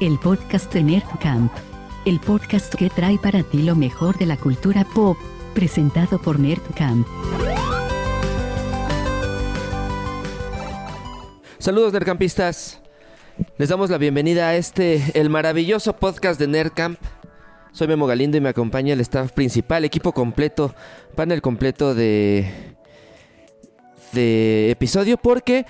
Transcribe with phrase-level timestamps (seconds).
[0.00, 1.52] el podcast de Nerdcamp.
[2.04, 5.16] El podcast que trae para ti lo mejor de la cultura pop,
[5.54, 7.06] presentado por Nerdcamp.
[11.58, 12.80] Saludos Nerdcampistas.
[13.56, 17.00] Les damos la bienvenida a este, el maravilloso podcast de Nerdcamp.
[17.72, 20.74] Soy Memo Galindo y me acompaña el staff principal, equipo completo,
[21.16, 22.76] panel completo de,
[24.12, 25.66] de episodio porque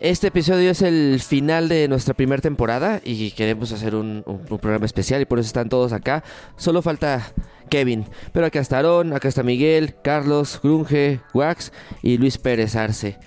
[0.00, 5.20] este episodio es el final de nuestra primera temporada y queremos hacer un, programa especial
[5.20, 6.22] y por eso están todos acá.
[6.56, 7.32] Solo falta
[7.68, 11.72] Kevin, pero acá está Aarón, acá está Miguel, Carlos, Grunge, Wax
[12.02, 13.18] y Luis Pérez Arce.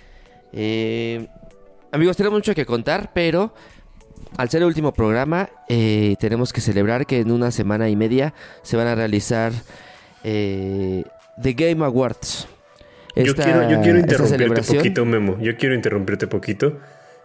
[0.54, 1.28] Eh,
[1.92, 3.53] amigos, tenemos mucho que contar, pero
[4.38, 8.34] al ser el último programa, eh, tenemos que celebrar que en una semana y media
[8.62, 9.52] se van a realizar
[10.23, 11.03] eh,
[11.42, 12.48] The Game Awards.
[13.16, 15.38] Yo quiero, yo quiero interrumpirte poquito, Memo.
[15.42, 16.80] Yo quiero interrumpirte poquito.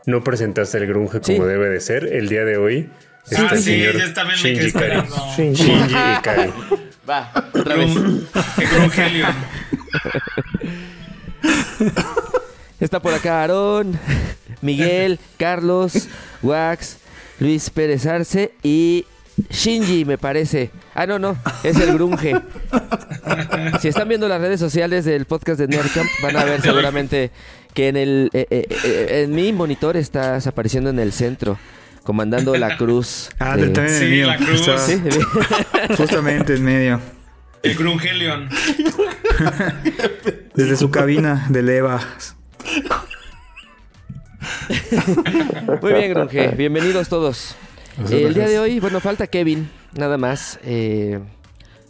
[0.06, 1.48] No presentaste el grunge como Sí.
[1.48, 2.04] debe de ser.
[2.12, 2.88] El día de hoy
[3.28, 4.86] está Ah, el sí, señor yo también me quedé Shinji Kari.
[4.86, 5.16] esperando.
[5.36, 5.72] Shinji
[6.18, 6.52] Ikari.
[7.08, 7.94] Va, otra vez.
[7.94, 9.32] Grungelion.
[12.80, 13.98] Está por acá Aarón,
[14.60, 16.08] Miguel, Carlos,
[16.42, 16.98] Wax,
[17.40, 19.06] Luis Pérez Arce y
[19.50, 20.70] Shinji, me parece.
[20.98, 22.34] Ah, no, no, es el grunge.
[23.80, 27.30] Si están viendo las redes sociales del podcast de Nerdcamp, van a ver seguramente
[27.74, 31.58] que en el eh, eh, eh, en mi monitor estás apareciendo en el centro,
[32.02, 33.28] comandando la cruz.
[33.38, 34.26] Ah, de- también en el Sí, mío.
[34.26, 34.66] la cruz.
[34.86, 35.02] Sí,
[35.98, 37.00] Justamente en medio.
[37.62, 38.48] El Grungelion.
[40.54, 42.00] Desde su cabina de leva.
[45.82, 46.48] Muy bien, Grunge.
[46.56, 47.54] Bienvenidos todos.
[48.10, 50.58] Eh, el día de hoy, bueno, falta Kevin, nada más.
[50.64, 51.20] Eh,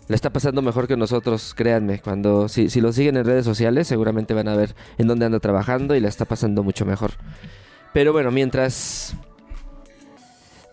[0.09, 2.01] le está pasando mejor que nosotros, créanme.
[2.01, 5.41] Cuando si, si lo siguen en redes sociales, seguramente van a ver en dónde anda
[5.41, 7.13] trabajando y le está pasando mucho mejor.
[7.93, 9.15] Pero bueno, mientras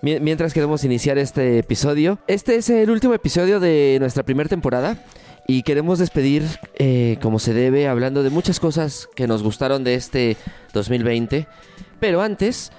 [0.02, 5.04] mi- mientras queremos iniciar este episodio, este es el último episodio de nuestra primera temporada
[5.48, 6.44] y queremos despedir
[6.76, 10.38] eh, como se debe, hablando de muchas cosas que nos gustaron de este
[10.74, 11.48] 2020.
[12.00, 12.72] Pero antes,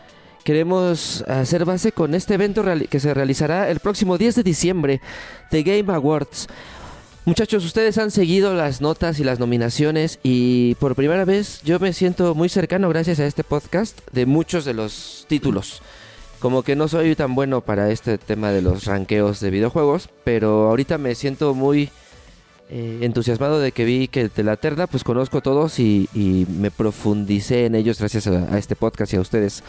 [0.44, 5.00] queremos hacer base con este evento que se realizará el próximo 10 de diciembre,
[5.50, 6.46] The Game Awards.
[7.24, 11.94] Muchachos, ustedes han seguido las notas y las nominaciones y por primera vez yo me
[11.94, 15.80] siento muy cercano gracias a este podcast de muchos de los títulos.
[16.38, 20.68] Como que no soy tan bueno para este tema de los ranqueos de videojuegos, pero
[20.68, 21.88] ahorita me siento muy
[22.68, 26.08] eh, entusiasmado de que vi que de la terna pues conozco todos y,
[26.50, 29.62] me profundicé en ellos gracias a, a este podcast y a ustedes.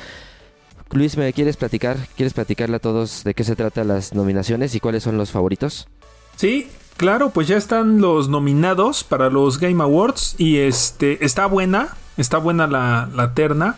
[0.91, 1.97] Luis, ¿me quieres platicar?
[2.15, 5.87] ¿Quieres platicarle a todos de qué se trata las nominaciones y cuáles son los favoritos?
[6.35, 11.95] Sí, claro, pues ya están los nominados para los Game Awards y este está buena,
[12.17, 13.75] está buena la, la terna.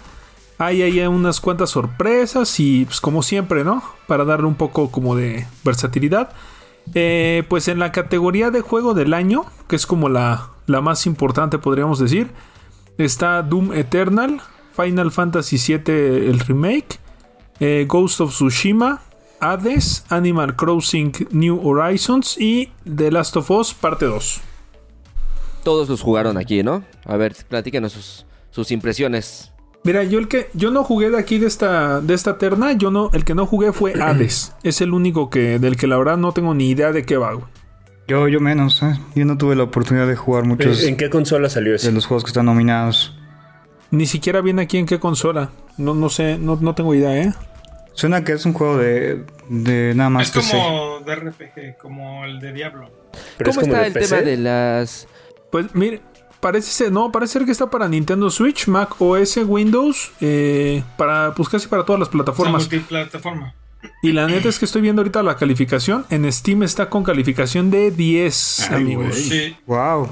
[0.60, 3.84] Hay ahí unas cuantas sorpresas y pues como siempre, ¿no?
[4.08, 6.32] Para darle un poco como de versatilidad.
[6.94, 11.06] Eh, pues en la categoría de juego del año, que es como la, la más
[11.06, 12.32] importante podríamos decir,
[12.98, 14.42] está Doom Eternal,
[14.78, 17.00] Final Fantasy VII el remake,
[17.60, 19.02] eh, Ghost of Tsushima,
[19.40, 24.42] Hades, Animal Crossing New Horizons y The Last of Us parte 2.
[25.64, 26.84] Todos los jugaron aquí, ¿no?
[27.06, 29.52] A ver, platíquenos sus, sus impresiones.
[29.84, 32.92] Mira, yo el que yo no jugué de aquí de esta de esta terna, yo
[32.92, 34.54] no el que no jugué fue Hades.
[34.64, 37.34] es el único que del que la verdad no tengo ni idea de qué va.
[37.34, 37.46] güey.
[38.08, 38.98] Yo, yo menos, ¿eh?
[39.16, 41.92] Yo no tuve la oportunidad de jugar muchos ¿En qué consola salió de ese?
[41.92, 43.14] los juegos que están nominados.
[43.92, 45.50] Ni siquiera viene aquí en qué consola.
[45.78, 47.34] No no sé, no, no tengo idea, ¿eh?
[47.94, 50.58] Suena que es un juego de, de nada más Es que sé.
[50.58, 52.92] como de RPG, como el de Diablo.
[53.38, 54.16] ¿Pero es ¿Cómo como está el PC?
[54.18, 55.08] tema de las...
[55.52, 56.02] Pues mire,
[56.40, 61.34] parece ser, no, parece ser que está para Nintendo Switch, Mac OS, Windows, eh, para
[61.34, 62.62] pues casi para todas las O sea, plataformas.
[62.64, 63.56] multiplataforma.
[64.04, 66.06] Y la neta es que estoy viendo ahorita la calificación.
[66.10, 69.16] En Steam está con calificación de 10, Ay, amigos.
[69.16, 69.56] Sí.
[69.66, 70.10] Wow.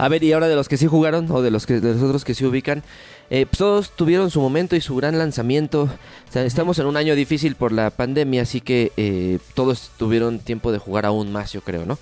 [0.00, 2.02] A ver, y ahora de los que sí jugaron o de los que de los
[2.02, 2.82] otros que sí ubican,
[3.28, 5.82] eh, pues todos tuvieron su momento y su gran lanzamiento.
[5.82, 10.38] O sea, estamos en un año difícil por la pandemia, así que eh, todos tuvieron
[10.38, 11.98] tiempo de jugar aún más, yo creo, ¿no?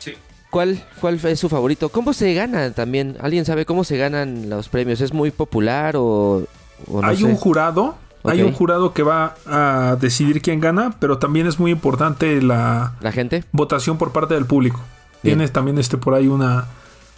[0.00, 0.14] Sí.
[0.50, 1.88] ¿Cuál, ¿Cuál es su favorito?
[1.88, 3.16] ¿Cómo se gana también?
[3.20, 5.00] ¿Alguien sabe cómo se ganan los premios?
[5.00, 6.44] ¿Es muy popular o,
[6.88, 7.24] o no hay sé?
[7.24, 7.94] un jurado,
[8.24, 12.94] hay un jurado que va a decidir quién gana, pero también es muy importante la
[13.00, 13.44] ¿La gente?
[13.52, 14.80] votación por parte del público.
[15.22, 15.36] Bien.
[15.38, 16.66] Tienes también este por ahí una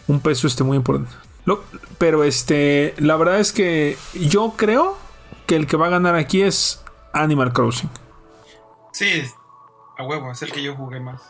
[0.09, 1.13] un peso este muy importante.
[1.45, 1.63] Lo-
[1.99, 4.99] pero este, la verdad es que yo creo
[5.47, 6.83] que el que va a ganar aquí es
[7.13, 7.89] Animal Crossing.
[8.93, 9.23] Sí,
[9.97, 11.23] a huevo, es el que yo jugué más.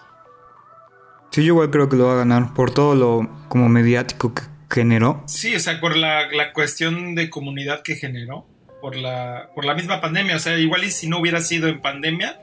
[1.30, 4.42] Sí, yo igual creo que lo va a ganar por todo lo como mediático que
[4.70, 5.22] generó.
[5.26, 8.46] Sí, o sea, por la, la cuestión de comunidad que generó.
[8.80, 10.36] por la, por la misma pandemia.
[10.36, 12.40] O sea, igual y si no hubiera sido en pandemia,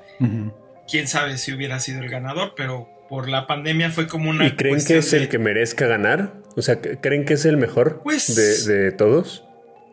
[0.87, 4.47] quién sabe si hubiera sido el ganador, pero por la pandemia fue como una.
[4.47, 6.33] ¿Y creen que es el que merezca ganar?
[6.55, 9.43] O sea, ¿creen que es el mejor Pues- de, de todos?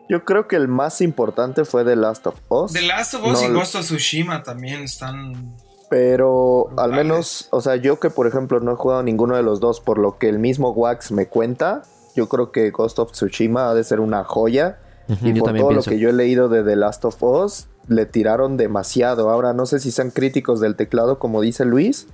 [0.09, 2.73] Yo creo que el más importante fue The Last of Us.
[2.73, 5.55] The Last of Us No, y Ghost of Tsushima también están.
[5.89, 9.59] Pero al menos, o sea, yo que por ejemplo no he jugado ninguno de los
[9.59, 11.83] dos, por lo que el mismo Wax me cuenta,
[12.15, 14.79] yo creo que Ghost of Tsushima ha de ser una joya.
[15.21, 15.73] Y por todo pienso.
[15.73, 19.29] lo que yo he leído de The Last of Us, le tiraron demasiado.
[19.29, 22.07] Ahora no sé si sean críticos del teclado, como dice Luis,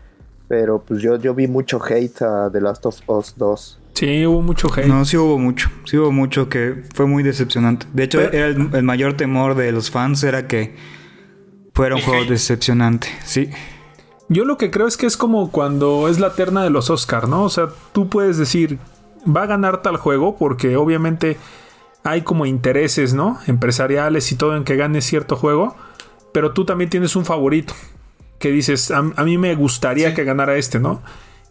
[0.49, 3.79] pero pues yo, yo vi mucho hate a The Last of Us 2.
[3.93, 4.87] Sí, hubo mucho hate.
[4.87, 5.69] No, sí hubo mucho.
[5.85, 7.85] Sí hubo mucho que fue muy decepcionante.
[7.93, 10.75] De hecho, Pero- era el, el mayor temor de los fans era que
[11.73, 12.29] fuera un juego hate.
[12.31, 13.07] decepcionante.
[13.23, 13.49] Sí.
[14.27, 17.27] Yo lo que creo es que es como cuando es la terna de los Oscar,
[17.29, 17.43] ¿no?
[17.43, 18.77] O sea, tú puedes decir,
[19.25, 21.37] va a ganar tal juego porque obviamente
[22.03, 23.37] hay como intereses, ¿no?
[23.47, 25.75] Empresariales y todo en que gane cierto juego,
[26.31, 27.73] pero tú también tienes un favorito
[28.39, 30.15] que dices, a, a mí me gustaría Sí.
[30.15, 31.01] que ganara este, ¿no?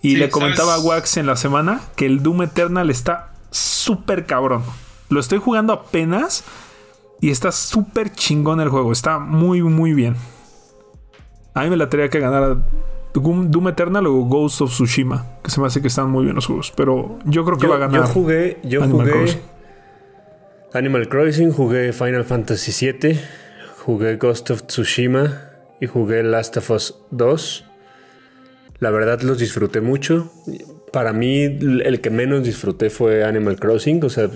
[0.02, 0.84] Y Sí, le comentaba ¿sabes?
[0.84, 4.62] a Wax en la semana que el Doom Eternal está súper cabrón.
[5.10, 6.44] Lo estoy jugando apenas
[7.20, 10.16] y está súper chingón el juego, está muy, muy bien.
[11.54, 12.58] A mí me la tendría que ganar
[13.14, 16.36] Doom, Doom Eternal o Ghost of Tsushima, que se me hace que están muy bien
[16.36, 16.72] los juegos.
[16.76, 18.02] Pero yo creo que Yo, va a ganar.
[18.02, 19.40] yo jugué, yo Animal jugué Crossing.
[20.74, 23.18] Animal Crossing, jugué Final Fantasy VII,
[23.84, 25.47] jugué Ghost of Tsushima
[25.80, 27.64] y jugué Last of Us 2.
[28.80, 30.32] La verdad los disfruté mucho.
[30.92, 34.30] Para mí el que menos disfruté fue Animal Crossing, o sea,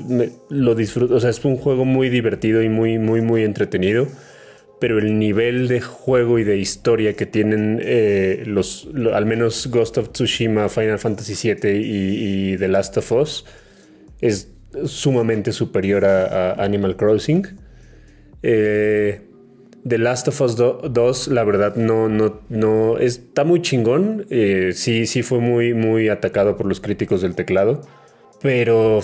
[0.51, 4.07] lo disfruto, o sea, es un juego muy divertido y muy muy muy entretenido,
[4.79, 9.67] pero el nivel de juego y de historia que tienen eh, los, lo- al menos
[9.69, 13.47] Ghost of Tsushima, Final Fantasy VII y, y The Last of Us
[14.21, 14.49] es
[14.85, 17.47] sumamente superior a, a Animal Crossing.
[18.43, 19.21] Eh,
[19.87, 24.27] The Last of Us 2, la verdad, no, no, no, está muy chingón.
[24.31, 27.81] Eh, sí, sí fue muy, muy atacado por los críticos del teclado.
[28.41, 29.01] Pero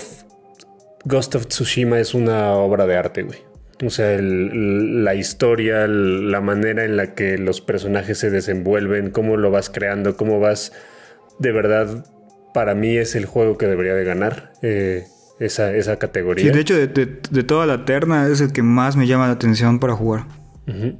[1.05, 3.39] Ghost of Tsushima es una obra de arte, güey.
[3.85, 9.51] O sea, la historia, la manera en la que los personajes se desenvuelven, cómo lo
[9.51, 10.73] vas creando, cómo vas...
[11.39, 12.05] De verdad,
[12.53, 15.05] para mí es el juego que debería de ganar eh,
[15.39, 16.43] esa, esa categoría.
[16.43, 19.33] Sí, de hecho, de- de toda la terna es el que más me llama la
[19.33, 20.25] atención para jugar.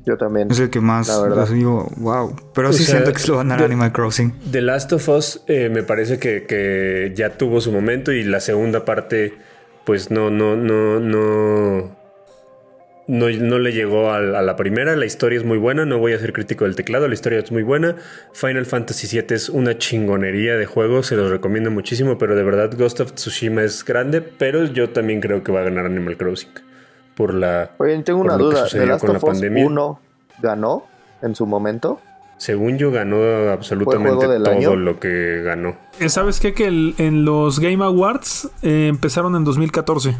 [0.06, 0.50] Yo también.
[0.52, 1.48] Es el que más La verdad.
[1.50, 2.36] digo, wow.
[2.54, 4.34] Pero O sí sea, siento que se lo va a ganar de- Animal Crossing.
[4.52, 8.40] The Last of Us eh, me parece que, que ya tuvo su momento y la
[8.40, 9.34] segunda parte
[9.86, 11.98] pues no, no, no, no,
[13.08, 14.96] no, no le llegó a, la- a la primera.
[14.96, 17.52] La historia es muy buena, no voy a ser crítico del teclado, la historia es
[17.52, 17.96] muy buena.
[18.34, 22.72] Final Fantasy VII es una chingonería de juego, se los recomiendo muchísimo, pero de verdad
[22.78, 26.50] Ghost of Tsushima es grande, pero yo también creo que va a ganar Animal Crossing
[27.20, 27.72] por la...
[27.80, 28.68] Oye, tengo por una lo que duda.
[28.72, 29.66] ¿The Last con la of Us pandemia.
[29.66, 30.00] 1
[30.42, 30.84] ganó
[31.22, 32.00] en su momento?
[32.38, 33.18] Según yo ganó
[33.52, 34.76] absolutamente todo año?
[34.78, 35.76] lo que ganó.
[36.00, 36.54] Eh, ¿Sabes qué?
[36.54, 40.16] Que el- en los Game Awards eh, empezaron en 2014.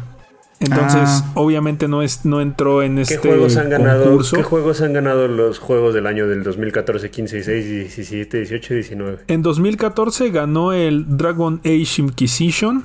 [0.62, 1.30] Entonces, Ah.
[1.36, 4.04] obviamente no es no entró en ¿Qué este juegos han ganado?
[4.04, 4.36] concurso.
[4.36, 9.18] ¿Qué juegos han ganado los juegos del año del 2014, 15, 16, 17, 18, 19?
[9.28, 12.84] En 2014 ganó el Dragon Age Inquisition.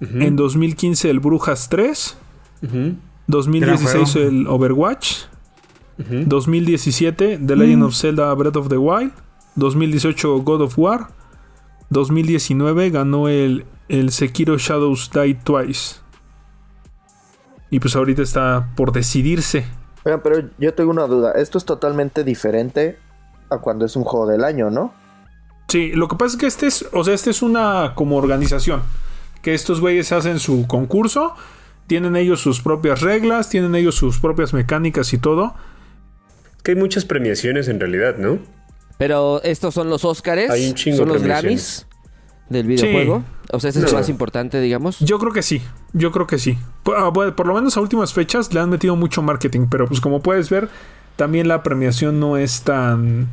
[0.00, 2.16] En 2015 el Brujas 3.
[2.62, 2.94] Ujú,
[3.26, 5.24] 2016 Gran el Overwatch.
[5.98, 6.24] ujú.
[6.26, 9.12] 2017 The Legend of Zelda Breath of the Wild.
[9.56, 11.08] 2018 God of War.
[11.90, 15.96] 2019 ganó el, el Sekiro Shadows Die Twice.
[17.70, 19.66] Y pues ahorita está por decidirse.
[20.04, 21.32] Oigan, pero yo tengo una duda.
[21.32, 22.98] Esto es totalmente diferente
[23.50, 24.94] a cuando es un juego del año, ¿no?
[25.68, 28.82] Sí, lo que pasa es que este es, o sea, este es una como organización.
[29.42, 31.34] Que estos güeyes hacen su concurso.
[31.86, 35.54] Tienen ellos sus propias reglas, tienen ellos sus propias mecánicas y todo.
[36.62, 38.38] Que hay muchas premiaciones en realidad, ¿no?
[38.98, 41.22] Pero estos son los Óscares, Hay un chingo son los.
[41.22, 41.86] Grammys
[42.48, 43.22] del videojuego.
[43.52, 43.90] O sea, ese es No.
[43.90, 44.98] el más importante, digamos.
[45.00, 45.62] Yo creo que sí,
[45.92, 46.58] yo creo que sí.
[46.82, 50.00] Por, ah, por lo menos a últimas fechas le han metido mucho marketing, pero pues
[50.00, 50.68] como puedes ver,
[51.16, 53.28] también la premiación no es tan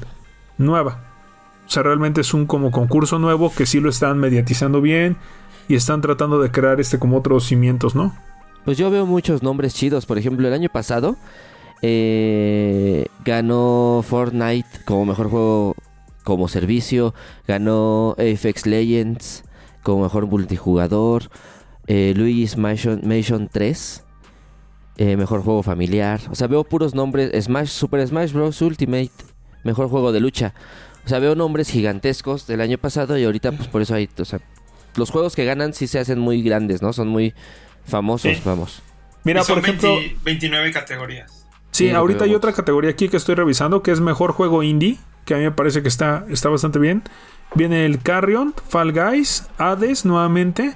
[0.58, 1.00] nueva.
[1.66, 5.18] O sea, realmente es un como concurso nuevo que sí lo están mediatizando bien
[5.68, 8.16] y están tratando de crear este como otros cimientos, ¿no?
[8.66, 10.06] Pues yo veo muchos nombres chidos.
[10.06, 11.18] Por ejemplo, el año pasado
[11.82, 15.76] eh, ganó Fortnite como mejor juego
[16.24, 17.14] como servicio.
[17.48, 19.44] Ganó Apex Legends
[19.82, 21.30] como mejor multijugador.
[21.88, 24.04] Eh, Luigi's Mansion, Mansion 3
[24.98, 26.22] eh, mejor juego familiar.
[26.30, 27.32] O sea, veo puros nombres.
[27.44, 28.62] Smash, Super Smash Bros.
[28.62, 29.12] Ultimate
[29.64, 30.54] mejor juego de lucha.
[31.06, 34.10] O sea, veo nombres gigantescos del año pasado y ahorita pues por eso hay...
[34.18, 34.40] O sea,
[34.96, 36.94] los juegos que ganan sí se hacen muy grandes, ¿no?
[36.94, 37.34] Son muy
[37.86, 38.42] famosos, Sí.
[38.46, 38.82] vamos.
[39.24, 41.46] Mira, Y son por ejemplo, 20 29 categorías.
[41.72, 45.34] Sí, ahorita hay otra categoría aquí que estoy revisando que es mejor juego indie, que
[45.34, 47.04] a mí me parece que está, está bastante bien.
[47.56, 50.76] Viene el Carrion, Fall Guys, Hades nuevamente,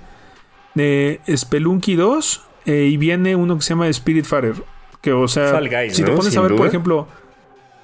[0.75, 4.55] eh, Spelunky 2 eh, y viene uno que se llama Spiritfarer.
[5.01, 7.07] Que, o sea, Fall Guys, si te pones Sin a ver, por ejemplo,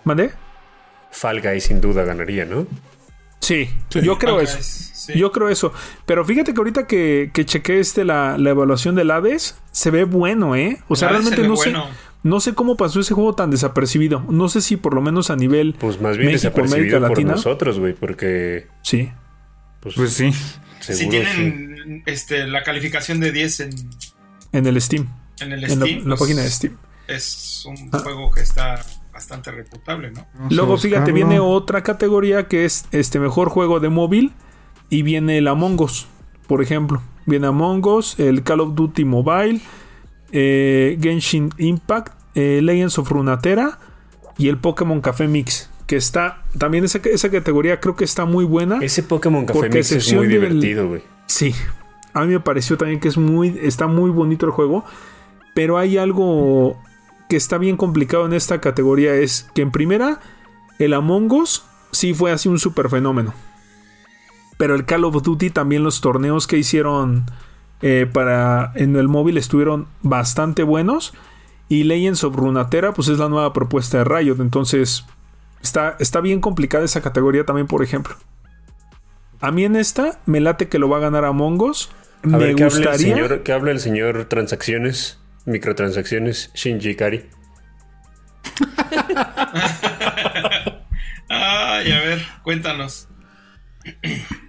[0.04, 0.32] ¿mandé?
[1.12, 2.66] Fall Guys sin duda ganaría, ¿no?
[3.40, 4.58] Sí, yo creo Fall eso.
[4.58, 5.14] Guys, sí.
[5.20, 5.72] Yo creo eso.
[6.06, 10.04] Pero fíjate que ahorita que, que chequé este, la, la evaluación del Hades, se ve
[10.06, 10.80] bueno, ¿eh?
[10.88, 11.86] O sea, se realmente no bueno.
[11.86, 11.90] sé.
[12.24, 14.24] No sé cómo pasó ese juego tan desapercibido.
[14.30, 17.10] No sé si por lo menos a nivel Pues más bien México, desapercibido América por
[17.10, 17.32] Latina.
[17.34, 19.12] nosotros, güey, porque Sí.
[19.82, 20.32] pues, Pues sí.
[20.80, 21.10] Si sí.
[21.10, 23.70] tienen este, la calificación de 10 en,
[24.54, 25.08] En el Steam.
[25.42, 26.78] en el Steam, en la pues, página de Steam.
[27.08, 28.00] es un Ah.
[28.00, 30.26] juego que está bastante reputable, ¿no?
[30.50, 34.32] Luego, fíjate, viene otra categoría que es este mejor juego de móvil.
[34.94, 36.06] Y viene el Among Us,
[36.46, 37.02] por ejemplo.
[37.26, 39.60] Viene Among Us, el Call of Duty Mobile,
[40.32, 43.80] eh, Genshin Impact, eh, Legends of Runeterra
[44.38, 45.72] y el Pokémon Café Mix.
[45.88, 48.78] Que está, también esa, esa categoría creo que está muy buena.
[48.82, 51.02] Ese Pokémon Café Mix es muy divertido, güey.
[51.26, 51.56] Sí,
[52.14, 54.86] a mí me pareció también que es muy, está muy bonito el juego,
[55.56, 56.78] pero hay algo
[57.30, 60.20] que está bien complicado en esta categoría, es que en primera,
[60.78, 63.34] el Among Us sí fue así un super fenómeno,
[64.58, 67.26] pero el Call of Duty también los torneos que hicieron
[67.82, 71.14] eh, para en el móvil estuvieron bastante buenos
[71.70, 75.06] y Legends of Runeterra pues es la nueva propuesta de Riot, entonces
[75.62, 78.16] está, está bien complicada esa categoría también, por ejemplo.
[79.42, 81.90] A mí en esta me late que lo va a ganar Among Us.
[82.24, 83.16] A me ver, ¿qué habla, el gustaría.
[83.16, 87.26] señor, ¿qué habla el señor transacciones, microtransacciones, Shinji Kari?
[91.28, 93.10] Ay, a ver, cuéntanos.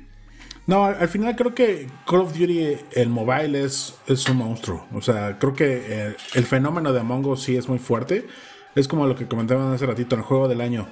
[0.67, 4.87] No, al al final creo que Call of Duty, el mobile, es, es un monstruo.
[4.95, 8.27] O sea, creo que eh, el fenómeno de Among Us sí es muy fuerte.
[8.75, 10.89] Es como lo que comentaban hace ratito, el juego del año.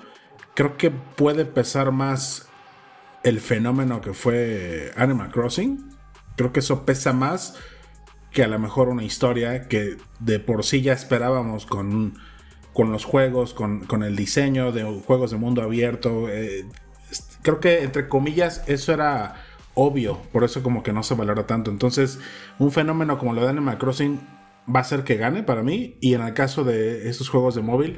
[0.54, 2.48] Creo que puede pesar más
[3.22, 5.90] el fenómeno que fue Animal Crossing.
[6.36, 7.56] Creo que eso pesa más
[8.30, 12.14] que a lo mejor una historia que de por sí ya esperábamos con,
[12.72, 16.28] con los juegos, con, con el diseño de juegos de mundo abierto.
[16.28, 16.66] eh,
[17.42, 19.34] creo que entre comillas eso era
[19.74, 21.70] obvio, por eso como que no se valora tanto.
[21.70, 22.18] Entonces,
[22.58, 24.20] un fenómeno como lo de Animal Crossing
[24.74, 25.96] va a ser que gane para mí.
[26.00, 27.96] Y en el caso de estos juegos de móvil,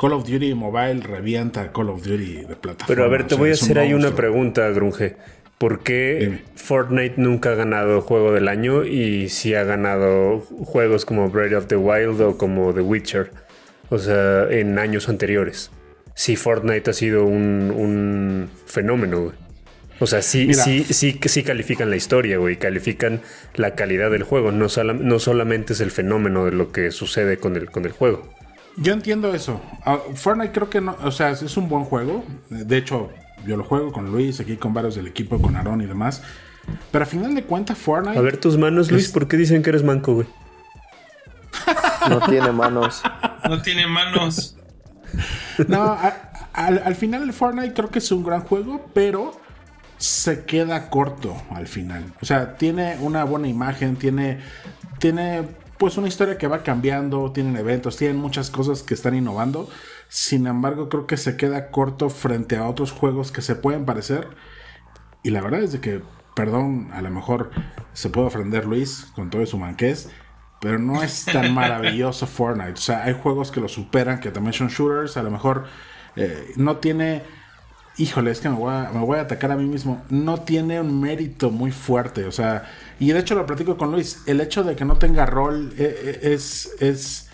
[0.00, 2.86] Call of Duty Mobile revienta Call of Duty de plataforma.
[2.86, 5.16] Pero a ver, O te sea, voy a un hacer ahí una pregunta, Grunge.
[5.58, 6.42] ¿Por qué Dime.
[6.56, 11.66] Fortnite nunca ha ganado juego del año y sí ha ganado juegos como Breath of
[11.66, 13.30] the Wild o como The Witcher?
[13.88, 15.70] O sea, en años anteriores.
[16.14, 19.34] Sí, Fortnite ha sido un, un fenómeno, güey.
[20.02, 20.64] O sea, sí, Mira.
[20.64, 22.56] sí, sí, que sí califican la historia, güey.
[22.58, 23.20] Califican
[23.54, 24.50] la calidad del juego.
[24.50, 27.92] No, sola- no solamente es el fenómeno de lo que sucede con el, con el
[27.92, 28.28] juego.
[28.76, 29.60] Yo entiendo eso.
[29.84, 32.24] Ah, Fortnite creo que no, o sea, es un buen juego.
[32.50, 33.10] De hecho,
[33.46, 36.22] yo lo juego con Luis, aquí con varios del equipo, con Aaron y demás.
[36.90, 38.18] Pero a final de cuentas, Fortnite.
[38.18, 39.10] A ver tus manos, Luis.
[39.10, 40.26] ¿Por qué dicen que eres manco, güey?
[42.08, 43.02] No tiene manos.
[43.48, 44.56] No tiene manos.
[45.68, 49.38] No, a- al, al final el Fortnite creo que es un gran juego, pero
[50.02, 52.12] se queda corto al final.
[52.20, 54.40] O sea, tiene una buena imagen, tiene,
[54.98, 55.46] tiene
[55.78, 59.68] pues una historia que va cambiando, tienen eventos, tienen muchas cosas que están innovando.
[60.08, 64.26] Sin embargo, creo que se queda corto frente a otros juegos que se pueden parecer.
[65.22, 66.02] Y la verdad es de que,
[66.34, 67.52] perdón, a lo mejor
[67.92, 70.10] se puede ofender Luis con todo su manqués,
[70.60, 72.72] pero no es tan maravilloso Fortnite.
[72.72, 75.66] O sea, hay juegos que lo superan, que también son shooters, a lo mejor
[76.16, 77.22] eh, no tiene...
[77.98, 80.02] Híjole, es que me voy, a, me voy atacar a mí mismo.
[80.08, 82.24] No tiene un mérito muy fuerte.
[82.24, 82.64] O sea,
[82.98, 84.22] y de hecho lo platico con Luis.
[84.26, 87.28] El hecho de que no tenga rol eh, eh, es, es,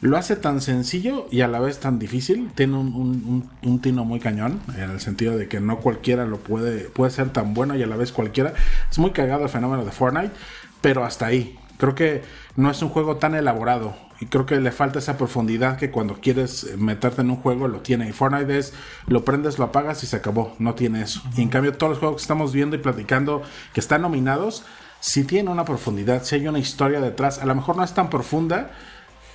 [0.00, 2.50] lo hace tan sencillo y a la vez tan difícil.
[2.54, 6.84] Tiene un- un tino muy cañón, en el sentido de que no cualquiera lo puede,
[6.88, 8.54] puede ser tan bueno y a la vez cualquiera.
[8.90, 10.32] Es muy cagado el fenómeno de Fortnite,
[10.80, 11.58] pero hasta ahí.
[11.80, 12.22] Creo que
[12.56, 16.20] no es un juego tan elaborado y creo que le falta esa profundidad que cuando
[16.20, 18.06] quieres eh, meterte en un juego lo tiene.
[18.06, 18.74] Y Fortnite es
[19.06, 20.54] lo prendes, lo apagas y se acabó.
[20.58, 21.22] No tiene eso.
[21.38, 24.62] Y en cambio, todos los juegos que estamos viendo y platicando que están nominados,
[25.00, 27.38] sí tienen una profundidad, sí hay una historia detrás.
[27.38, 28.72] A lo mejor no es tan profunda,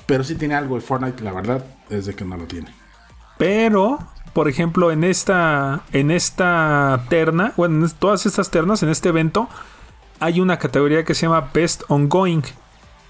[0.06, 0.78] pero sí tiene algo.
[0.78, 2.72] Y Fortnite, la verdad, es de que no lo tiene.
[3.40, 3.98] Pero,
[4.34, 9.50] por ejemplo, en esta, en esta terna, bueno, en todas estas ternas, en este evento,
[10.26, 12.42] hay una categoría que se llama Best Ongoing,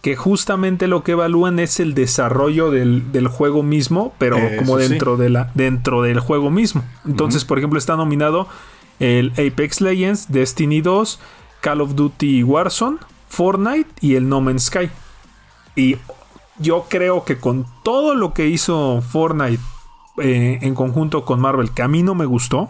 [0.01, 4.89] que justamente lo que evalúan es el desarrollo del, del juego mismo, pero como sí.
[4.89, 6.83] dentro, de la, dentro del juego mismo.
[7.05, 8.49] Entonces, por ejemplo, está nominado
[8.99, 11.19] el Apex Legends, Destiny 2,
[11.61, 12.97] Call of Duty Warzone,
[13.29, 14.89] Fortnite y el No Man's Sky.
[15.77, 15.95] Y
[16.59, 19.63] yo creo que con todo lo que hizo Fortnite
[20.17, 22.69] eh, en conjunto con Marvel, que a mí no me gustó,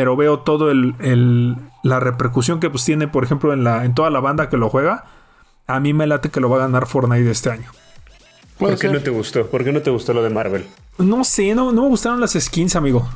[0.00, 3.92] pero veo todo el, el- la repercusión que pues tiene, por ejemplo, en, la, en
[3.94, 5.04] toda la banda que lo juega,
[5.66, 7.70] a mí me late que lo va a ganar Fortnite este año.
[8.56, 8.92] ¿Por qué ser.
[8.94, 9.46] no te gustó?
[9.46, 10.64] ¿Por qué no te gustó lo de Marvel?
[10.96, 13.06] No sé, no, no me gustaron las skins, amigo.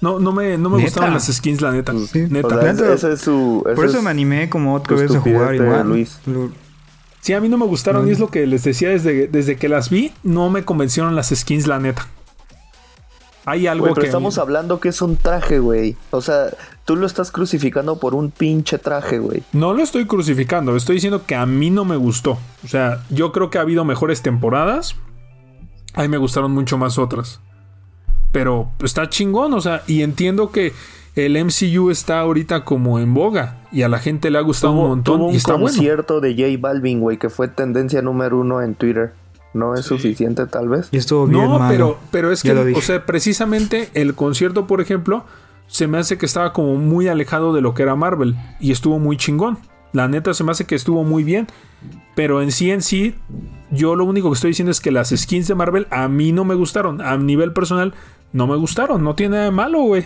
[0.00, 0.86] No, no me, no me ¿Neta?
[0.88, 1.92] gustaron las skins, la neta.
[2.12, 2.26] Sí.
[2.28, 2.48] Neta.
[2.48, 2.84] O sea, Neta.
[2.86, 3.62] ese, ese es su.
[3.66, 5.88] ese Por eso es- me animé como otra vez a jugar igual.
[5.88, 6.18] Luis.
[6.26, 6.50] Lo-
[7.20, 9.68] Sí, a mí no me gustaron y es lo que les decía desde, desde que
[9.68, 12.06] las vi, no me convencieron las skins, la neta.
[13.46, 14.08] Hay algo Güey, pero que...
[14.08, 15.96] estamos hablando que es un traje, güey.
[16.10, 16.48] O sea,
[16.84, 19.44] tú lo estás crucificando por un pinche traje, güey.
[19.52, 22.38] No lo estoy crucificando, estoy diciendo que a mí no me gustó.
[22.64, 24.96] O sea, yo creo que ha habido mejores temporadas.
[25.94, 27.40] A mí me gustaron mucho más otras.
[28.32, 30.72] Pero está chingón, o sea, y entiendo que
[31.14, 34.88] el MCU está ahorita como en boga y a la gente le ha gustado un
[34.88, 35.68] montón tuvo y un está bueno.
[35.68, 39.14] concierto de J Balvin, güey, que fue tendencia número uno en Twitter.
[39.56, 40.88] ¿No es suficiente, tal vez?
[40.92, 41.68] Y estuvo bien No, malo.
[41.72, 45.24] pero, pero es Ya que, o sea, precisamente el concierto, por ejemplo,
[45.66, 48.98] se me hace que estaba como muy alejado de lo que era Marvel y estuvo
[48.98, 49.58] muy chingón.
[49.92, 51.46] La neta se me hace que estuvo muy bien.
[52.14, 53.14] Pero en sí, en sí,
[53.70, 56.44] yo lo único que estoy diciendo es que las skins de Marvel a mí no
[56.44, 57.00] me gustaron.
[57.00, 57.94] A nivel personal,
[58.32, 59.02] no me gustaron.
[59.04, 60.04] No tiene nada de malo, güey.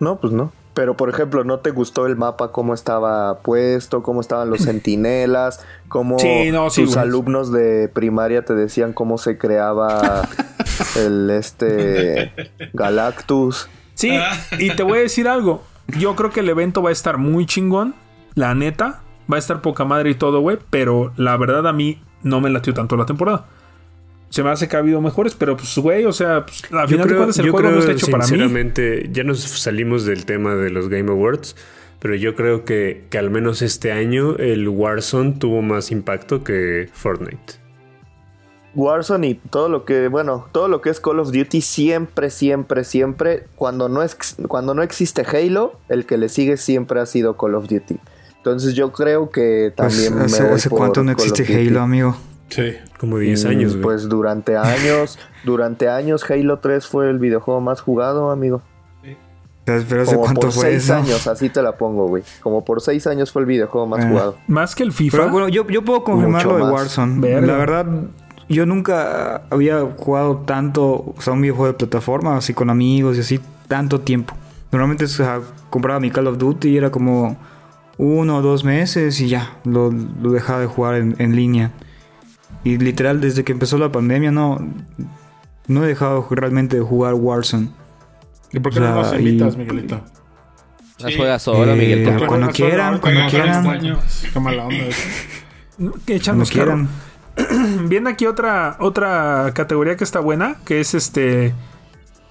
[0.00, 0.52] No, pues no.
[0.80, 5.62] Pero, por ejemplo, ¿no te gustó el mapa, cómo estaba puesto, cómo estaban los centinelas,
[5.88, 10.26] cómo Sí, no, sí, tus alumnos de primaria te decían cómo se creaba
[10.96, 12.32] el este
[12.72, 13.68] Galactus?
[13.92, 14.18] Sí,
[14.58, 15.62] y te voy a decir algo.
[15.98, 17.94] Yo creo que el evento va a estar muy chingón.
[18.34, 19.02] La neta.
[19.30, 20.56] Va a estar poca madre y todo, güey.
[20.70, 23.44] Pero la verdad a mí no me latió tanto la temporada.
[24.30, 26.86] Se me hace que ha habido mejores, pero pues, güey, o sea, pues, al Yo
[26.88, 28.28] final de creo, cuentas el yo juego no creo, está hecho para mí.
[28.28, 31.56] sinceramente, ya nos salimos del tema de los Game Awards,
[31.98, 36.88] pero yo creo que, que al menos este año el Warzone tuvo más impacto que
[36.92, 37.54] Fortnite.
[38.76, 42.84] Warzone y todo lo que, bueno, todo lo que es Call of Duty siempre, siempre,
[42.84, 47.36] siempre, cuando no, ex- cuando no existe Halo, el que le sigue siempre ha sido
[47.36, 47.96] Call of Duty.
[48.36, 51.52] Entonces yo creo que Pues, también ¿hace, me voy hace por cuánto no Call existe.
[51.68, 52.16] Halo, amigo?
[52.50, 52.74] Sí.
[52.98, 53.82] Como 10 Mm, años, güey.
[53.82, 58.60] Pues durante años, durante años Halo 3 fue el videojuego más jugado, amigo.
[59.64, 60.94] Pero ¿hace Como cuánto por fue seis eso?
[60.96, 62.24] años, así te la pongo, güey.
[62.42, 64.08] Como por seis años fue el videojuego más Ah.
[64.08, 64.36] jugado.
[64.48, 65.16] Más que el FIFA.
[65.16, 66.80] Pero bueno, yo, yo puedo confirmar Mucho lo de más.
[66.80, 67.20] Warzone.
[67.20, 67.46] Verga.
[67.46, 67.86] La verdad,
[68.48, 73.20] yo nunca había jugado tanto, o sea, un videojuego de plataforma, así con amigos y
[73.20, 74.34] así, tanto tiempo.
[74.72, 77.36] Normalmente o sea, compraba mi Call of Duty y era como
[77.96, 81.70] uno o dos meses y ya, lo, lo dejaba de jugar en, en línea.
[82.64, 84.58] Y literal, desde que empezó la pandemia, no,
[85.66, 87.70] no he dejado realmente de jugar Warzone.
[88.52, 90.00] ¿Y por qué O no sea, nos invitas, y- Miguelito?
[90.98, 91.16] Las Sí.
[91.16, 92.26] juegas solo, Eh, Miguel.
[92.26, 93.54] cuando quieran, cuando no, quieran.
[93.56, 93.98] extraño.
[94.32, 94.84] Qué mala onda.
[96.04, 96.88] Que Cuando quieran.
[97.88, 101.54] Viene aquí otra, otra categoría que está buena, que es este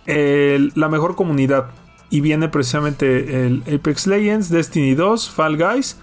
[0.06, 1.68] el- la mejor comunidad.
[2.12, 5.98] Y viene precisamente el Apex Legends, Destiny 2, Fall Guys,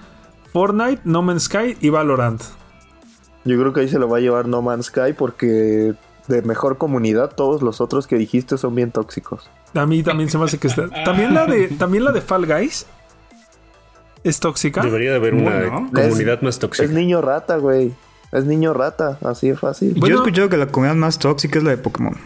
[0.52, 2.42] Fortnite, No Man's Sky y Valorant.
[3.46, 5.94] Yo creo que ahí se lo va a llevar No Man's Sky porque
[6.28, 9.48] de mejor comunidad todos los otros que dijiste son bien tóxicos.
[9.74, 10.88] A mí también se me hace que está.
[11.04, 12.86] También la de, también la de Fall Guys
[14.24, 14.82] es tóxica.
[14.82, 15.90] Debería de haber una Bueno.
[15.94, 16.84] comunidad más tóxica.
[16.84, 17.94] Es niño rata, güey.
[18.32, 19.94] Es niño rata, así de fácil.
[19.94, 22.16] Yo he escuchado que la comunidad más tóxica es la de Pokémon.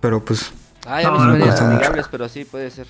[0.00, 0.52] Pero pues,
[0.86, 1.64] Ay, a mí No, no mucho.
[1.64, 2.86] amigables, pero sí puede ser.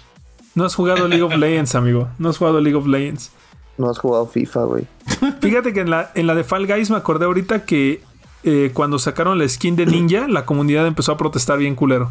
[0.54, 2.08] No has jugado League of Legends, amigo.
[2.18, 3.30] No has jugado League of Legends.
[3.78, 4.86] No has jugado FIFA, güey.
[5.40, 8.02] Fíjate que en la, en la de Fall Guys me acordé ahorita que
[8.44, 12.10] eh, cuando sacaron la skin de Ninja, la comunidad empezó a protestar bien culero.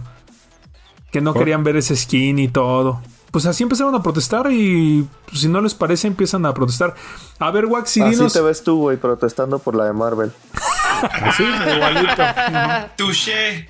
[1.12, 3.02] Que no querían ver ese skin y todo.
[3.32, 6.96] Pues así empezaron a protestar y pues, si no les parece empiezan a protestar.
[7.40, 8.34] A ver, Wax, y Así dinos...
[8.34, 10.32] te ves tú, güey, protestando por la de Marvel.
[11.02, 12.24] Así, igualito.
[12.98, 13.70] Touché.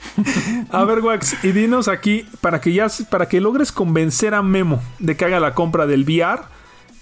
[0.72, 4.82] A ver, Wax, y dinos aquí, para que ya para que logres convencer a Memo
[4.98, 6.42] de que haga la compra del VR,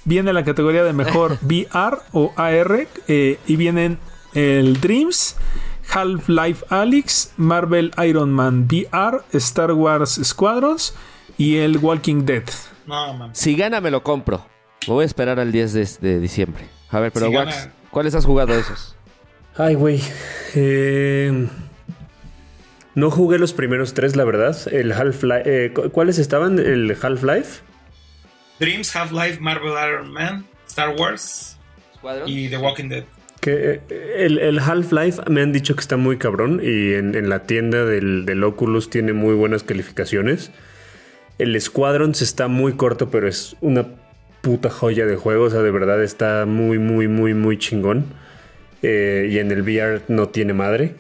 [0.09, 3.97] viene la categoría de mejor VR o AR, eh, y vienen
[4.33, 5.35] el Dreams,
[5.91, 10.93] Half-Life Alyx, Marvel Iron Man VR, Star Wars Squadrons
[11.37, 12.43] y el Walking Dead.
[12.85, 13.29] No.
[13.33, 14.45] Si gana, me lo compro.
[14.87, 16.65] Me voy a esperar al 10 de, de diciembre.
[16.89, 18.95] A ver, pero Si Wax, gana- ¿cuáles has jugado esos?
[19.57, 20.01] Ay, güey.
[20.55, 21.47] Eh,
[22.95, 24.57] no jugué los primeros tres, la verdad.
[24.71, 25.43] El Half-Life.
[25.45, 26.59] eh, ¿cu- ¿Cuáles estaban?
[26.59, 27.61] El Half-Life.
[28.59, 31.57] Dreams, Half-Life, Marvel Iron Man, Star Wars
[32.25, 33.03] y The Walking Dead.
[33.41, 37.29] Que eh, el, el Half-Life me han dicho que está muy cabrón y en, en
[37.29, 40.51] la tienda del, del Oculus tiene muy buenas calificaciones.
[41.37, 43.85] El Squadrons está muy corto, pero es una
[44.41, 45.45] puta joya de juego.
[45.45, 48.05] O sea, de verdad está muy, muy, muy, muy chingón.
[48.81, 50.95] Eh, y en el VR no tiene madre.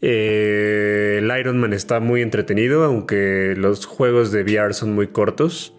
[0.00, 5.74] Eh, el Iron Man está muy entretenido, aunque los juegos de VR son muy cortos.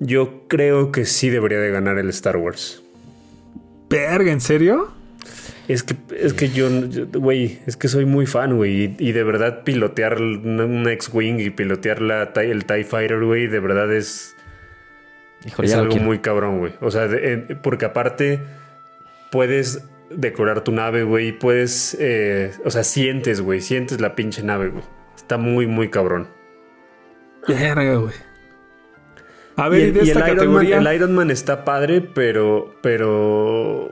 [0.00, 2.82] Yo creo que sí debería de ganar el Star Wars.
[3.88, 4.92] Verga, ¿en serio?
[5.68, 6.68] Es que, es que yo,
[7.12, 8.84] güey, es que soy muy fan, güey.
[8.84, 13.60] Y, y de verdad pilotear una X-Wing y pilotear la, el TIE Fighter, güey, de
[13.60, 14.34] verdad es,
[15.46, 16.72] Híjole, es algo muy cabrón, güey.
[16.80, 18.40] O sea, de- eh, porque aparte
[19.30, 21.30] puedes decorar tu nave, güey.
[21.38, 24.84] Puedes, eh, o sea, sientes, güey, sientes la pinche nave, güey.
[25.14, 26.28] Está muy, muy cabrón.
[27.46, 28.14] Verga, güey.
[29.60, 30.78] A ver, y, el, de y esta el Iron Man, categoría.
[30.90, 32.74] el Iron Man está padre, pero.
[32.82, 33.90] Pero.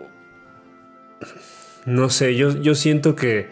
[1.87, 3.49] No sé, yo, yo siento que,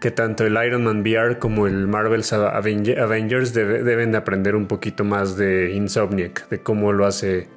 [0.00, 4.56] que tanto el Iron Man VR como el Marvel's Avenge- Avengers debe- deben de aprender
[4.56, 7.48] un poquito más de Insomniac, de cómo lo hace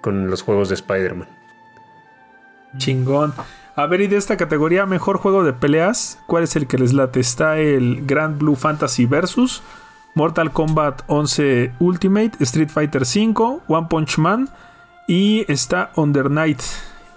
[0.00, 1.28] con los juegos de Spider-Man.
[2.78, 3.32] Chingón.
[3.76, 6.92] A ver, y de esta categoría, mejor juego de peleas, ¿cuál es el que les
[6.92, 7.20] late?
[7.20, 9.62] Está el Grand Blue Fantasy Versus,
[10.14, 14.48] Mortal Kombat 11 Ultimate, Street Fighter V, One Punch Man
[15.08, 16.62] y está Under Night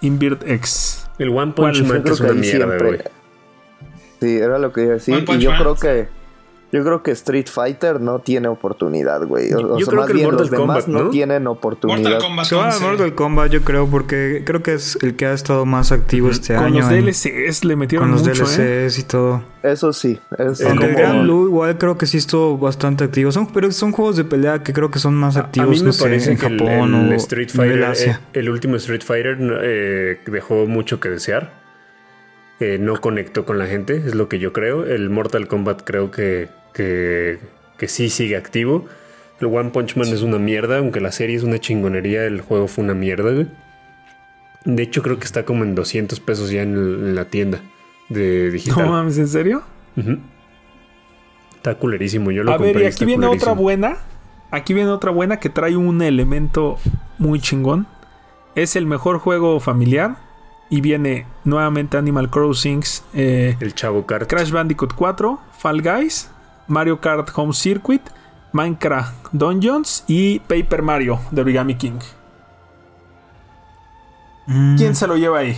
[0.00, 1.08] Invert X.
[1.18, 1.52] El One.
[1.52, 3.00] Punch Man creo es que una mierda, siempre- güey.
[4.20, 5.24] Sí, era lo que iba a decir.
[5.28, 5.60] Y yo Man.
[5.60, 6.08] creo que.
[6.70, 9.50] Yo creo que Street Fighter no tiene oportunidad, güey.
[9.54, 11.10] O, o Yo sea, creo más que el bien Mortal los demás Kombat, no, ¿no?
[11.10, 11.98] tienen oportunidad.
[11.98, 12.84] Mortal Kombat Se va a 11.
[12.84, 16.54] Mortal Kombat, yo creo, porque creo que es el que ha estado más activo este
[16.56, 16.80] Con año.
[16.80, 18.84] los en- DLCs le metieron con los mucho, ¿eh?
[18.84, 19.42] DLCs y todo.
[19.62, 20.20] Eso sí.
[20.38, 23.32] Es El el como- Gran Blue igual creo que sí estuvo bastante activo.
[23.32, 25.84] Son, pero son juegos de pelea que creo que son más A activos, mí me
[25.86, 28.20] no sé, parece en que el- Japón el, o Street Fighter, Asia.
[28.34, 31.66] eh, el último Street Fighter eh, dejó mucho que desear.
[32.60, 34.84] Eh, no conectó con la gente, es lo que yo creo.
[34.84, 37.38] El Mortal Kombat creo que, que,
[37.76, 38.86] que sí sigue activo.
[39.40, 42.66] El One Punch Man es una mierda, aunque la serie es una chingonería, el juego
[42.66, 43.30] fue una mierda.
[43.32, 43.46] güey.
[44.64, 47.60] De hecho, creo que está como en 200 pesos ya en, el- en la tienda
[48.08, 48.86] de digital.
[48.86, 49.62] No mames, ¿en serio?
[51.54, 52.72] Está culerísimo, yo lo A compré.
[52.72, 53.98] ver, y aquí viene otra buena.
[54.50, 56.78] Aquí viene otra buena que trae un elemento
[57.18, 57.86] muy chingón.
[58.54, 60.16] Es el mejor juego familiar.
[60.70, 62.82] Y viene nuevamente Animal Crossing,
[63.14, 64.28] eh, El Chavo Kart.
[64.28, 66.30] Crash Bandicoot 4, Fall Guys,
[66.66, 68.02] Mario Kart Home Circuit,
[68.52, 71.98] Minecraft Dungeons y Paper Mario de Origami King.
[74.46, 75.56] Mm, ¿Quién se lo lleva ahí?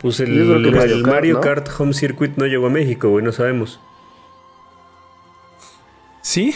[0.00, 2.70] Pues el, Yo creo que el Mario Mario, Kart, Kart, Home Circuit no llegó a
[2.70, 3.80] México, güey, no sabemos.
[6.22, 6.54] ¿Sí?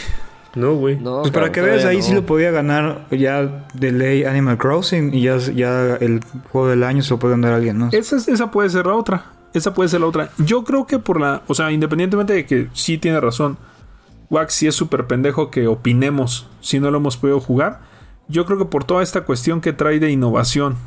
[0.55, 0.97] No, güey.
[0.97, 2.03] No, Pues para que veas, ahí no.
[2.03, 6.19] sí lo podía ganar ya de ley Animal Crossing y ya, ya el
[6.51, 7.89] juego del año se lo puede ganar alguien, ¿no?
[7.91, 9.25] Esa, es- esa puede ser la otra.
[9.53, 10.29] Esa puede ser la otra.
[10.37, 11.41] Yo creo que por la.
[11.47, 13.57] O sea, independientemente de que sí tiene razón.
[14.29, 17.79] Wax sí es súper pendejo que opinemos si no lo hemos podido jugar.
[18.29, 20.77] Yo creo que por toda esta cuestión que trae de innovación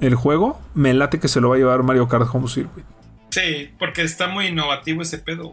[0.00, 2.84] el juego, me late que se lo va a llevar Mario Kart Home Circuit.
[3.30, 5.52] Sí, porque está muy innovativo ese pedo.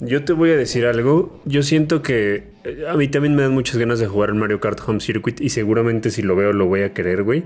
[0.00, 1.40] Yo te voy a decir algo.
[1.46, 4.60] Yo siento que eh, a mí también me dan muchas ganas de jugar el Mario
[4.60, 7.44] Kart Home Circuit y seguramente si lo veo lo voy a querer, güey.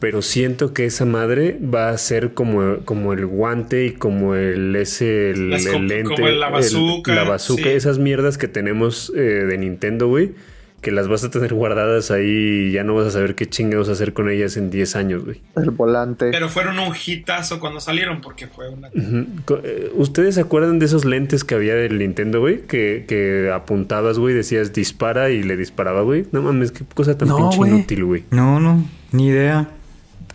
[0.00, 4.76] Pero siento que esa madre va a ser como, como el guante y como el
[4.76, 7.68] ese el, el lente, como la el- bazooka, la bazooka, sí.
[7.70, 10.34] esas mierdas que tenemos eh, de Nintendo, güey,
[10.80, 13.88] que las vas a tener guardadas ahí y ya no vas a saber qué chingados
[13.88, 15.40] hacer con ellas en 10 años, güey.
[15.56, 16.30] El volante.
[16.30, 18.88] Pero fueron un hitazo cuando salieron porque fue una...
[18.94, 22.62] Eh, ¿Ustedes se acuerdan de esos lentes que había del Nintendo, güey?
[22.62, 26.26] Que, que apuntabas, güey, decías dispara y le disparaba, güey.
[26.30, 27.70] No mames, qué cosa tan No, pinche güey.
[27.72, 28.24] inútil, güey.
[28.30, 29.68] No, no, ni idea.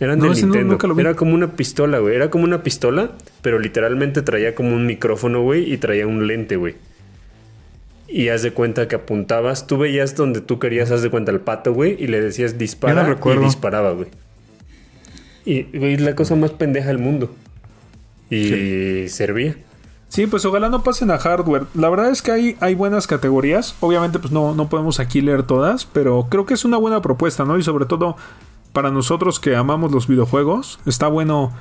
[0.00, 0.94] Eran No, de no, Nintendo.
[0.94, 1.00] vi.
[1.00, 2.16] Era como una pistola, güey.
[2.16, 6.56] Era como una pistola, pero literalmente traía como un micrófono, güey, y traía un lente,
[6.56, 6.74] güey.
[8.06, 11.40] Y haz de cuenta que apuntabas, tú veías donde tú querías, haz de cuenta al
[11.40, 14.08] pato, güey, y le decías dispara y disparaba, güey.
[15.44, 17.34] Y, güey, es la cosa más pendeja del mundo.
[18.30, 19.56] Y servía.
[20.08, 21.64] Sí, pues ojalá no pasen a hardware.
[21.74, 23.74] La verdad es que hay, hay buenas categorías.
[23.80, 27.44] Obviamente, pues no, no podemos aquí leer todas, pero creo que es una buena propuesta,
[27.44, 27.58] ¿no?
[27.58, 28.16] Y sobre todo
[28.72, 31.52] para nosotros que amamos los videojuegos, está bueno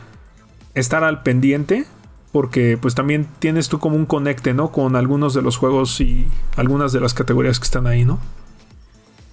[0.75, 1.85] estar al pendiente.
[2.33, 4.73] Porque pues también tienes tú como un conecte, ¿no?
[4.73, 8.19] Con algunos de los juegos y algunas de las categorías que están ahí, ¿no?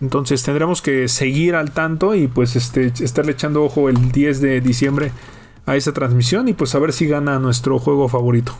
[0.00, 4.60] Entonces tendremos que seguir al tanto y pues este, estarle echando ojo el 10 de
[4.60, 5.10] diciembre
[5.66, 8.54] a esa transmisión y pues a ver si gana nuestro juego favorito.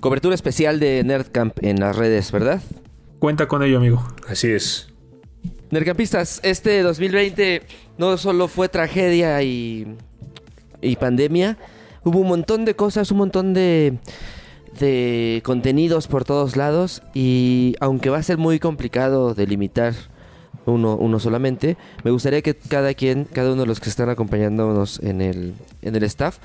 [0.00, 2.60] Cobertura especial de Nerdcamp en las redes, ¿verdad?
[3.18, 4.04] Cuenta con ello, amigo.
[4.28, 4.88] Así es.
[5.70, 7.62] Nerdcampistas, este 2020
[7.98, 9.96] no solo fue tragedia y,
[10.80, 11.56] y pandemia,
[12.04, 13.98] hubo un montón de cosas, un montón de,
[14.78, 19.94] de contenidos por todos lados y aunque va a ser muy complicado delimitar
[20.66, 25.00] uno, uno solamente, me gustaría que cada quien, cada uno de los que están acompañándonos
[25.00, 26.38] en el, en el staff,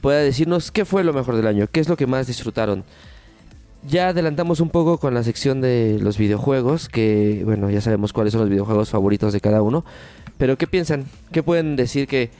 [0.00, 2.84] pueda decirnos qué fue lo mejor del año, qué es lo que más disfrutaron.
[3.88, 8.32] Ya adelantamos un poco con la sección de los videojuegos, que bueno, ya sabemos cuáles
[8.32, 9.84] son los videojuegos favoritos de cada uno.
[10.38, 11.06] Pero ¿qué piensan?
[11.32, 12.30] ¿Qué pueden decir que,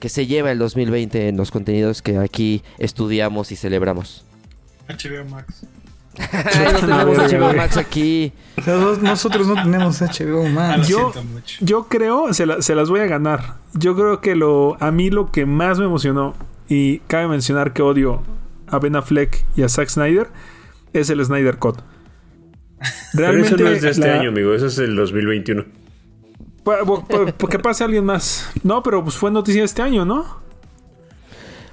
[0.00, 4.24] que se lleva el 2020 en los contenidos que aquí estudiamos y celebramos?
[4.88, 5.66] HBO Max.
[6.18, 8.32] Ay, no tenemos HBO Max aquí.
[8.56, 10.88] Nosotros, nosotros no tenemos HBO Ah, Max.
[10.88, 11.12] Yo-.
[11.60, 13.54] Yo creo, se, la- se las voy a ganar.
[13.74, 16.34] Yo creo que lo a mí lo que más me emocionó,
[16.68, 18.22] y cabe mencionar que odio
[18.66, 20.26] a Ben Affleck y a Zack Snyder,
[20.92, 21.78] es el Snyder Cut.
[23.14, 24.54] Pero eso no es de este la- año, amigo.
[24.54, 25.64] Eso es del 2021.
[26.64, 28.48] Pa- que pase alguien más.
[28.62, 30.26] No, pero pues fue noticia este año, ¿no?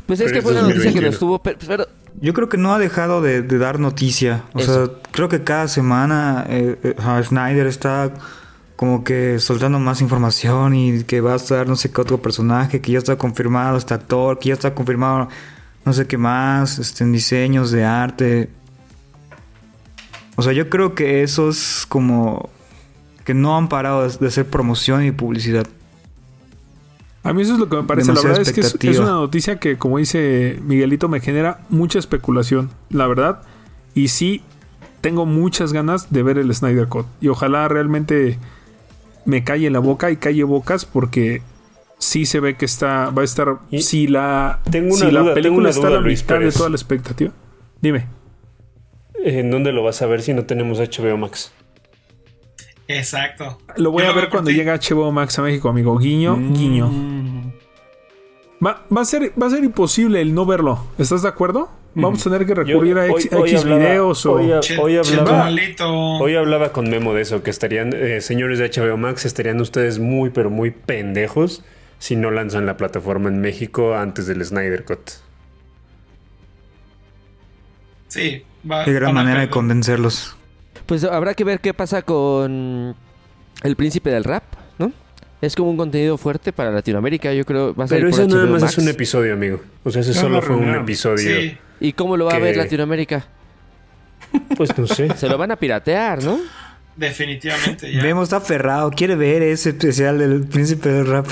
[0.05, 1.05] Pues es Pero que fue una noticia que 2021.
[1.07, 1.39] nos estuvo...
[1.43, 1.87] Pero, pero-
[2.21, 4.43] Yo creo que no ha dejado de, de dar noticia.
[4.53, 4.85] O Eso.
[4.85, 8.13] sea, creo que cada semana eh, eh, ajá, Snyder está
[8.75, 12.81] como que soltando más información y que va a estar no sé qué otro personaje,
[12.81, 15.29] que ya está confirmado este actor, que ya está confirmado
[15.85, 18.49] no sé qué más, este, en diseños de arte.
[20.35, 22.49] O sea, yo creo que eso es como
[23.25, 25.67] que no han parado de, de hacer promoción y publicidad.
[27.25, 28.07] A mí eso es lo que me parece.
[28.07, 31.97] Demasiada la verdad es que es, una noticia que, como dice Miguelito, me genera mucha
[31.97, 33.41] especulación, la verdad.
[33.95, 34.43] Y sí,
[35.01, 37.07] tengo muchas ganas de ver el Snyder Cut.
[37.21, 38.37] Y ojalá realmente
[39.25, 41.41] me calle la boca y calle bocas porque
[41.97, 45.21] sí se ve que está va a estar Y si la tengo una si la
[45.21, 47.31] tengo película una está a la Luis mitad de toda la expectativa.
[47.81, 48.05] Dime.
[49.23, 51.51] ¿En dónde lo vas a ver si no tenemos HBO Max?
[52.87, 53.57] Exacto.
[53.77, 54.55] Lo voy Yo a ver cuando ti.
[54.57, 55.97] llegue HBO Max a México, amigo.
[55.97, 56.53] Guiño, Mm.
[56.53, 56.91] guiño.
[58.65, 60.85] Va, va a ser, va a ser imposible el no verlo.
[60.97, 61.69] ¿Estás de acuerdo?
[61.97, 64.33] Vamos a tener que recurrir a X, a X hablaba- videos o.
[64.33, 65.89] hoy, hoy hablaba, malito.
[65.89, 69.97] hoy hablaba con Memo de eso, que estarían, eh, señores de HBO Max, estarían ustedes
[69.99, 71.63] muy, pero muy pendejos
[71.97, 74.99] si no lanzan la plataforma en México antes del Snyder Cut.
[78.07, 80.34] Sí, va, Qué gran manera de convencerlos.
[80.85, 82.95] Pues habrá que ver qué pasa con
[83.63, 84.43] el príncipe del rap,
[84.77, 84.91] ¿no?
[85.41, 87.75] Es como un contenido fuerte para Latinoamérica, yo creo.
[87.75, 88.73] Va a Pero eso nada más Max.
[88.73, 89.61] es un episodio, amigo.
[89.83, 91.41] O sea, ese Es solo fue un episodio.
[91.41, 93.25] Sí, ¿Y cómo lo va a ver Latinoamérica?
[94.57, 95.15] Pues no sé.
[95.17, 96.39] Se lo van a piratear, ¿no?
[96.95, 97.91] definitivamente.
[97.91, 98.01] Ya.
[98.01, 101.27] Vemos está aferrado, quiere ver ese especial del príncipe del rap.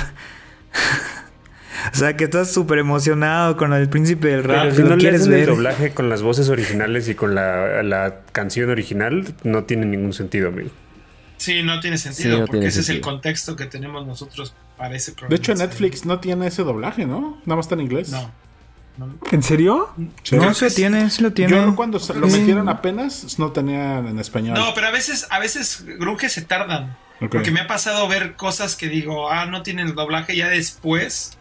[1.94, 4.64] O sea que estás súper emocionado con el príncipe del rap.
[4.64, 5.50] Pero si no quieres hacen el ver.
[5.50, 10.50] doblaje con las voces originales y con la, la canción original, no tiene ningún sentido,
[10.50, 10.70] amigo.
[11.38, 14.54] Sí, no tiene sentido, Sí, no porque tiene ese es el contexto que tenemos nosotros
[14.78, 15.30] para ese programa.
[15.30, 17.42] De hecho, Netflix no tiene ese doblaje, ¿no?
[17.46, 18.10] Nada más está en inglés.
[18.12, 18.32] No.
[18.98, 19.16] no.
[19.32, 19.90] ¿En serio?
[20.24, 20.38] Sí.
[20.38, 21.52] No, lo tiene, sí lo tiene.
[21.54, 24.54] Yo cuando se- lo metieron apenas no tenían en español.
[24.58, 26.96] No, pero a veces, a veces Grunge se tardan.
[27.30, 31.38] Porque me ha pasado ver cosas que digo, ah, no tienen el doblaje, ya después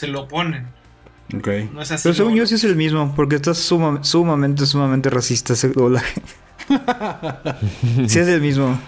[0.00, 0.66] se lo ponen.
[1.36, 1.46] Ok.
[1.72, 2.02] No es así.
[2.04, 6.20] Pero según yo sí es el mismo, porque está suma- sumamente, sumamente racista ese doblaje.
[8.06, 8.78] sí es el mismo.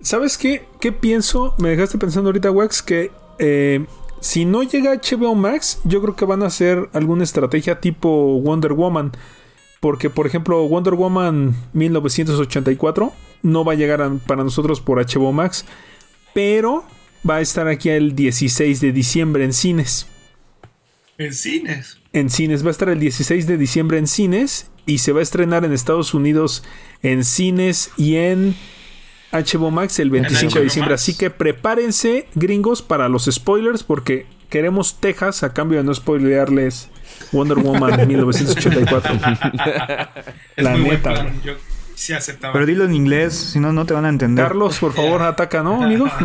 [0.00, 0.66] ¿Sabes qué?
[0.80, 1.54] ¿Qué pienso?
[1.58, 3.84] Me dejaste pensando ahorita, Wax, que eh,
[4.20, 8.72] si no llega HBO Max, yo creo que van a hacer alguna estrategia tipo Wonder
[8.72, 9.12] Woman.
[9.80, 15.32] Porque, por ejemplo, Wonder Woman 1984 no va a llegar a- para nosotros por HBO
[15.32, 15.64] Max,
[16.34, 16.84] pero
[17.28, 20.06] va a estar aquí el 16 de diciembre en cines.
[21.18, 21.98] En cines.
[22.12, 25.22] En cines, va a estar el 16 de diciembre en cines y se va a
[25.22, 26.62] estrenar en Estados Unidos
[27.02, 28.54] en cines y en
[29.32, 30.92] HBO Max el 25 de diciembre.
[30.92, 31.02] Max.
[31.02, 36.88] Así que prepárense, gringos, para los spoilers porque queremos Texas a cambio de no spoilearles
[37.32, 39.14] Wonder Woman 1984.
[40.56, 41.42] Es La muy buen neta, plan.
[41.42, 41.54] Yo
[41.96, 42.52] sí aceptaba.
[42.52, 44.44] Pero dilo en inglés, si no, no te van a entender.
[44.46, 46.06] Carlos, por favor, ataca, ¿no, amigo?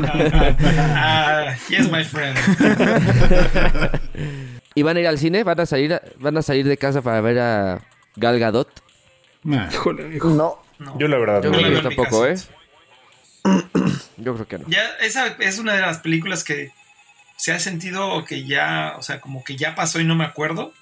[0.96, 2.38] ah, yes, my friend.
[4.76, 5.44] ¿Y van a ir al cine?
[5.44, 7.82] ¿Van a salir, a- van a salir de casa para ver a
[8.16, 8.70] Gal Gadot?
[9.44, 9.68] Nah.
[9.72, 10.18] Híjole.
[10.24, 10.98] No, No.
[11.00, 11.58] Yo la verdad Yo no.
[11.58, 12.36] creo que tampoco, ¿eh?
[14.18, 14.66] Yo creo que no.
[14.68, 16.72] Ya, esa es una de las películas que
[17.38, 20.74] se ha sentido que ya, o sea, como que ya pasó y no me acuerdo.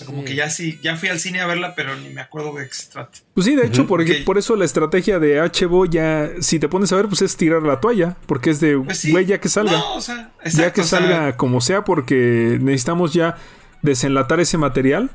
[0.00, 0.28] O sea, como Sí.
[0.28, 2.72] que ya sí, ya fui al cine a verla, pero ni me acuerdo de qué
[2.74, 3.18] se trata.
[3.34, 4.08] Pues sí, de hecho, por, Ok.
[4.24, 7.62] por eso la estrategia de HBO ya, si te pones a ver, pues es tirar
[7.62, 9.10] la toalla, porque es de, Pues sí.
[9.10, 9.72] güey, ya que salga.
[9.72, 13.36] No, o sea, ya que o sea, salga como sea, porque necesitamos ya
[13.82, 15.10] desenlatar ese material.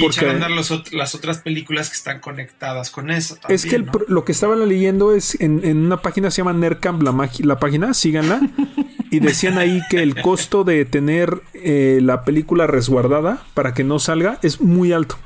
[0.00, 3.34] y echar a Porque andar los ot- las otras películas que están conectadas con eso
[3.34, 3.56] también.
[3.56, 7.02] es que el lo que estaba leyendo es en, en una página se llama Nerdcamp,
[7.02, 8.40] la, la página, síganla.
[9.10, 13.98] y decían ahí que el costo de tener eh, la película resguardada para que no
[13.98, 15.16] salga es muy alto.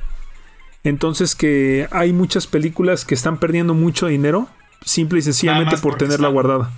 [0.84, 4.48] Entonces que hay muchas películas que están perdiendo mucho dinero
[4.84, 6.70] simple y sencillamente por tenerla guardada.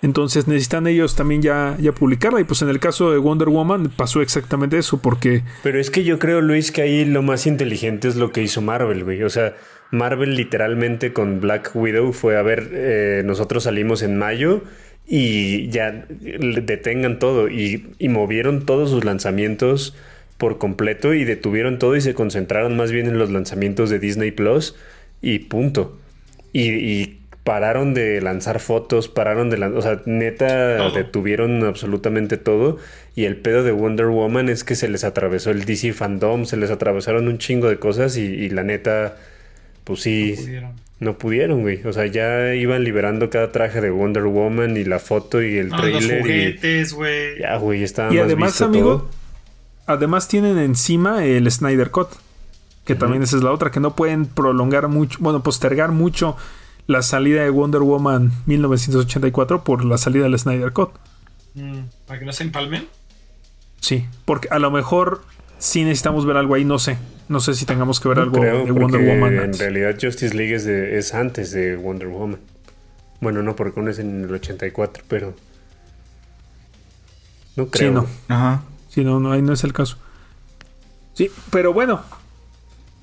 [0.00, 2.40] Entonces necesitan ellos también ya, ya publicarla.
[2.40, 5.44] Y pues en el caso de Wonder Woman pasó exactamente eso, porque...
[5.62, 8.60] Pero es que yo creo, Luis, que ahí lo más inteligente es lo que hizo
[8.62, 9.22] Marvel, güey.
[9.22, 9.54] O sea,
[9.92, 14.62] Marvel literalmente con Black Widow fue a ver, eh, nosotros salimos en mayo
[15.14, 19.94] y ya detengan todo y, y movieron todos sus lanzamientos
[20.38, 24.30] por completo y detuvieron todo y se concentraron más bien en los lanzamientos de Disney
[24.30, 24.74] Plus
[25.20, 25.98] y punto.
[26.54, 30.92] Y, y pararon de lanzar fotos, pararon de lanzar, o sea, neta Todo.
[30.92, 32.78] detuvieron absolutamente todo
[33.14, 36.56] y el pedo de Wonder Woman es que se les atravesó el DC fandom, se
[36.56, 39.18] les atravesaron un chingo de cosas y, y la neta,
[39.84, 40.81] pues sí, Pudieron.
[41.02, 41.84] No pudieron, güey.
[41.86, 45.72] O sea, ya iban liberando cada traje de Wonder Woman y la foto y el
[45.72, 47.38] Ah, los trailer y juguetes, güey.
[47.40, 49.10] ya, güey, estaba Y más además, visto amigo, todo.
[49.86, 52.08] además tienen encima el Snyder Cut.
[52.84, 56.36] Que también esa es la otra, que no pueden prolongar mucho, bueno, postergar mucho
[56.88, 60.90] la salida de Wonder Woman 1984 por la salida del Snyder Cut.
[61.54, 62.88] Mm, Para que no se empalmen.
[63.80, 65.22] Sí, porque a lo mejor
[65.58, 66.98] sí necesitamos ver algo ahí, no sé.
[67.28, 69.32] No sé si tengamos que ver No algo creo, de Wonder porque Woman.
[69.34, 69.60] En antes.
[69.60, 72.38] realidad Justice League es, de- es antes de Wonder Woman.
[73.20, 75.34] Bueno, no, porque uno es en el 84, pero...
[77.56, 77.88] No creo.
[77.90, 78.34] Sí, no.
[78.34, 78.62] Ajá.
[78.88, 79.96] Sí, no, no, ahí no es el caso.
[81.14, 82.00] Sí, pero bueno.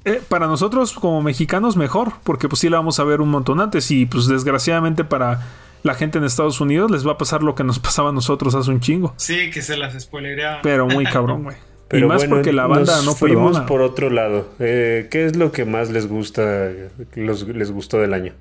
[0.05, 3.59] eh, para nosotros como mexicanos mejor, porque pues sí la vamos a ver un montón
[3.61, 5.41] antes y pues desgraciadamente para
[5.83, 8.55] la gente en Estados Unidos les va a pasar lo que nos pasaba a nosotros
[8.55, 9.13] hace un chingo.
[9.17, 10.59] Sí, que se las spoilerea.
[10.63, 11.57] Pero muy cabrón, güey.
[11.91, 13.65] Y más bueno, porque la banda nos no fuimos perdona.
[13.65, 14.49] por otro lado.
[14.59, 16.69] Eh, ¿Qué es lo que más les gusta,
[17.15, 18.33] los- les gustó del año?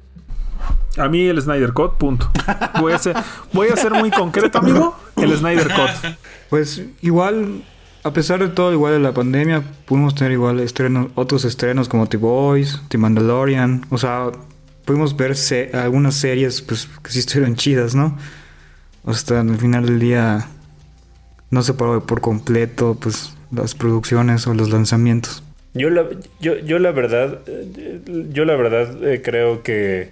[0.99, 2.31] A mí el Snyder Cut, punto.
[2.81, 3.17] Voy a ser,
[3.53, 4.97] voy a ser muy concreto, amigo.
[5.17, 6.11] El Snyder Cut.
[6.51, 7.63] Pues igual,
[8.03, 12.07] a pesar de todo, igual de la pandemia, pudimos tener igual estrenos, otros estrenos como
[12.07, 13.87] The Boys, The Mandalorian.
[13.91, 14.31] O sea,
[14.85, 18.19] pudimos ver se- algunas series pues que sí estuvieron chidas, ¿no?
[19.07, 20.49] Hasta al final del día
[21.51, 25.43] no se paró por completo pues las producciones o los lanzamientos.
[25.75, 26.07] Yo la,
[26.41, 27.41] yo, yo la verdad,
[28.31, 30.11] yo la verdad eh, creo que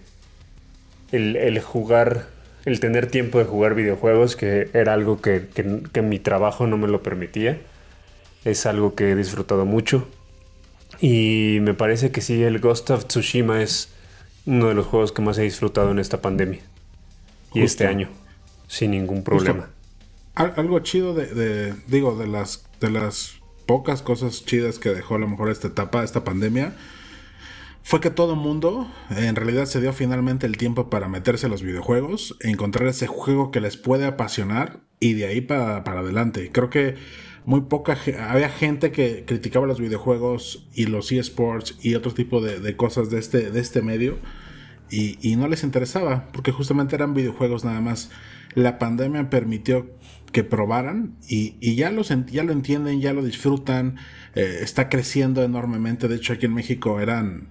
[1.12, 2.27] el, el jugar,
[2.64, 6.77] el tener tiempo de jugar videojuegos, que era algo que, que- que mi trabajo no
[6.79, 7.59] me lo permitía,
[8.44, 10.07] es algo que he disfrutado mucho.
[11.01, 13.88] Y me parece que sí, el Ghost of Tsushima es
[14.46, 16.61] uno de los juegos que más he disfrutado en esta pandemia.
[17.55, 17.64] Y Justo.
[17.64, 18.09] este año,
[18.68, 19.68] sin ningún problema.
[20.37, 25.29] Algo chido de, digo, de las, de las pocas cosas chidas que dejó a lo
[25.29, 26.77] mejor esta etapa, esta pandemia,
[27.83, 31.62] fue que todo mundo en realidad se dio finalmente el tiempo para meterse a los
[31.62, 36.51] videojuegos, encontrar ese juego que les puede apasionar y de ahí para, para adelante.
[36.53, 36.96] Creo que
[37.44, 37.96] muy poca
[38.29, 43.09] había gente que criticaba los videojuegos y los eSports y otro tipo de, de cosas
[43.09, 44.18] de este, de este medio
[44.90, 48.11] y, y no les interesaba porque justamente eran videojuegos nada más.
[48.55, 49.87] La pandemia permitió
[50.37, 53.96] que probaran y, y ya, los, ya lo entienden, ya lo disfrutan,
[54.35, 56.09] eh, está creciendo enormemente.
[56.09, 57.49] De hecho, aquí en México eran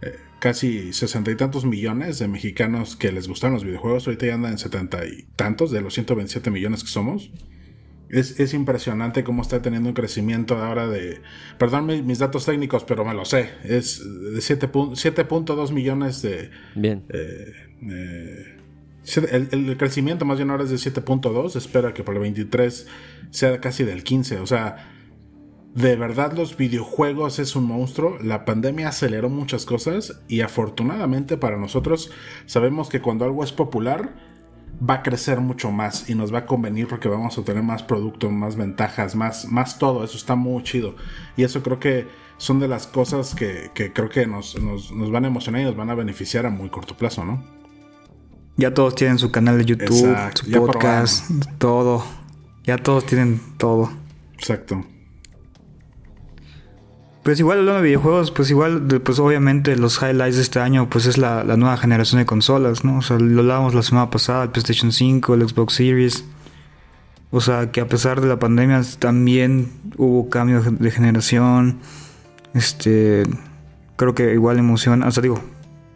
[0.00, 4.06] eh, casi sesenta y tantos millones de mexicanos que les gustan los videojuegos.
[4.06, 7.32] Ahorita ya andan en setenta y tantos de los 127 millones que somos.
[8.10, 11.20] Es, es impresionante cómo está teniendo un crecimiento ahora de...
[11.58, 13.50] Perdón mi- mis datos técnicos, pero me lo sé.
[13.64, 14.00] Es
[14.34, 16.50] de 7 pun- 7.2 millones de...
[16.76, 17.02] Bien.
[17.08, 18.56] eh,
[19.16, 21.56] el, crecimiento más bien ahora es de 7.2.
[21.56, 22.86] Espera que para el 23
[23.30, 24.40] sea casi del 15.
[24.40, 24.88] O sea,
[25.74, 28.18] de verdad los videojuegos es un monstruo.
[28.22, 32.10] La pandemia aceleró muchas cosas y afortunadamente para nosotros
[32.46, 34.14] sabemos que cuando algo es popular
[34.88, 37.82] va a crecer mucho más y nos va a convenir porque vamos a tener más
[37.82, 40.04] producto, más ventajas, más, más todo.
[40.04, 40.96] Eso está muy chido.
[41.36, 45.10] Y eso creo que son de las cosas que, que creo que nos, nos, nos
[45.10, 47.59] van a emocionar y nos van a beneficiar a muy corto plazo, ¿no?
[48.60, 52.04] Ya todos tienen su canal de YouTube, Exacto, su ya podcast, todo.
[52.64, 53.90] Ya todos tienen todo.
[54.34, 54.84] Exacto.
[57.22, 61.06] Pues igual hablando de videojuegos, pues igual, pues obviamente los highlights de este año, pues
[61.06, 62.98] es la, la nueva generación de consolas, ¿no?
[62.98, 66.26] O sea, lo hablábamos la semana pasada, el PlayStation 5, el Xbox Series.
[67.30, 71.78] O sea, que a pesar de la pandemia también hubo cambio de generación.
[72.52, 73.22] Este,
[73.96, 75.40] creo que igual emociona, o sea, digo,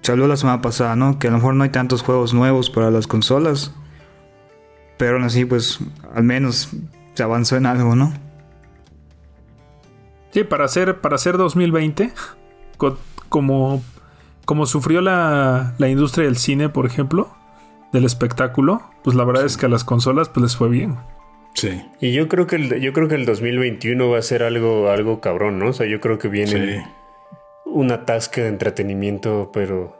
[0.05, 1.19] se habló la semana pasada, ¿no?
[1.19, 3.75] Que a lo mejor no hay tantos juegos nuevos para las consolas.
[4.99, 5.81] Pero aún así, pues,
[6.15, 6.69] al menos
[7.15, 8.13] se avanzó en algo, ¿no?
[10.31, 12.13] Sí, para hacer, para hacer 2020,
[12.77, 12.99] co-
[13.29, 13.83] como,
[14.45, 17.35] como sufrió la, la industria del cine, por ejemplo,
[17.93, 20.97] del espectáculo, pues la verdad es que a las consolas pues les fue bien.
[21.55, 21.83] Sí.
[22.01, 25.21] Y yo creo que el, yo creo que el 2021 va a ser algo, algo
[25.21, 25.69] cabrón, ¿no?
[25.69, 26.83] O sea, yo creo que viene Sí.
[27.65, 29.97] Un atasque de entretenimiento, pero,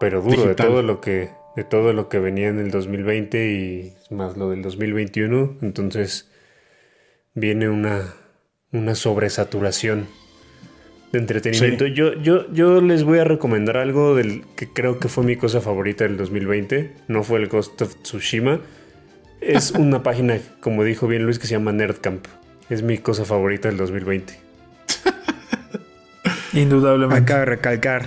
[0.00, 3.94] pero duro, de todo lo que, de todo lo que venía en el 2020 y
[4.10, 5.58] más lo del 2021.
[5.62, 6.30] Entonces
[7.34, 8.14] viene una,
[8.72, 10.06] una sobresaturación
[11.12, 11.86] de entretenimiento.
[11.86, 15.60] Yo, yo, yo les voy a recomendar algo del que creo que fue mi cosa
[15.60, 16.92] favorita del 2020.
[17.08, 18.60] No fue el Ghost of Tsushima.
[19.40, 22.26] Es una página, como dijo bien Luis, que se llama Nerdcamp.
[22.70, 24.43] Es mi cosa favorita del 2020.
[26.54, 27.24] Indudablemente.
[27.30, 28.06] Cabe recalcar.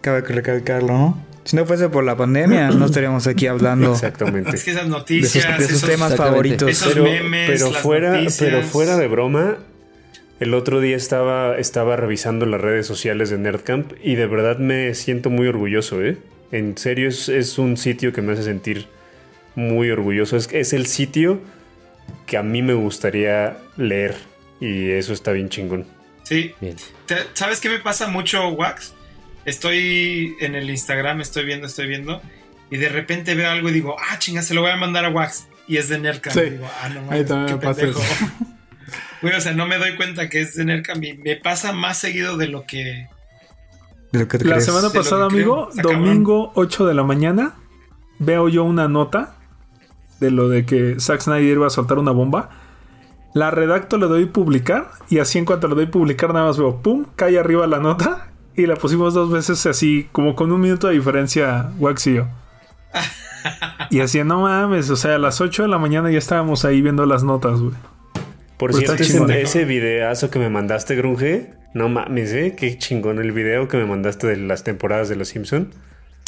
[0.00, 1.24] Cabe recalcarlo, ¿no?
[1.44, 4.56] Si no fuese por la pandemia, no estaríamos aquí hablando Exactamente.
[4.56, 6.68] Es que esas de sus, noticias, de sus esos- temas favoritos.
[6.70, 8.36] Esos pero, memes, pero las fuera, noticias.
[8.50, 9.56] pero fuera de broma,
[10.40, 14.94] el otro día estaba, estaba revisando las redes sociales de Nerdcamp y de verdad me
[14.94, 16.16] siento muy orgulloso, ¿eh?
[16.50, 18.86] En serio, es, es un sitio que me hace sentir
[19.54, 20.36] muy orgulloso.
[20.36, 21.40] Es, es el sitio
[22.26, 24.14] que a mí me gustaría leer
[24.60, 25.84] y eso está bien chingón.
[26.24, 26.54] Sí.
[26.60, 26.76] Bien.
[27.34, 28.92] ¿Sabes qué me pasa mucho, Wax?
[29.44, 32.20] Estoy en el Instagram, estoy viendo, estoy viendo,
[32.70, 35.10] y de repente veo algo y digo, ah, chinga, se lo voy a mandar a
[35.10, 35.46] Wax.
[35.68, 36.34] Y es de Nerdcamp.
[36.36, 36.50] Sí.
[36.50, 38.00] Digo, ah, no Ahí también qué me pasa pendejo.
[38.00, 38.26] eso.
[39.22, 41.02] Güey, o sea, no me doy cuenta que es de Nerdcamp.
[41.02, 43.08] y me pasa más seguido de lo que.
[44.12, 44.66] De lo que te La crees.
[44.66, 45.82] semana pasada, amigo, creo.
[45.92, 47.54] Domingo 8 de la mañana,
[48.18, 49.36] veo yo una nota
[50.20, 52.50] de lo de que Zack Snyder iba a soltar una bomba.
[53.34, 56.80] La redacto, le doy publicar y así en cuanto le doy publicar nada más veo,
[56.80, 60.86] pum, cae arriba la nota y la pusimos dos veces así, como con un minuto
[60.86, 62.26] de diferencia, Wax y yo.
[63.90, 66.80] Y así, no mames, o sea, a las 8 de la mañana ya estábamos ahí
[66.80, 67.74] viendo las notas, güey.
[68.56, 72.54] Por cierto, ese, ese videazo que me mandaste, Grunge, no mames, ¿eh?
[72.56, 75.72] Qué chingón el video que me mandaste de las temporadas de Los Simpson.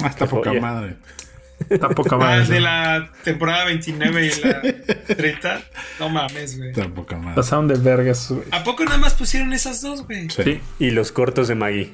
[0.05, 0.61] Hasta Qué poca joya.
[0.61, 0.97] madre.
[1.71, 2.43] Está poca Ah, madre.
[2.43, 4.63] el de la temporada 29 y la
[5.17, 5.61] 30.
[5.99, 6.71] No mames, güey.
[6.71, 7.35] Hasta poca madre.
[7.35, 8.43] Pasaron de vergas, güey.
[8.53, 10.29] ¿A poco nada más pusieron esas dos, güey?
[10.31, 10.43] Sí.
[10.45, 10.61] Sí.
[10.79, 11.93] Y los cortos de Maggie.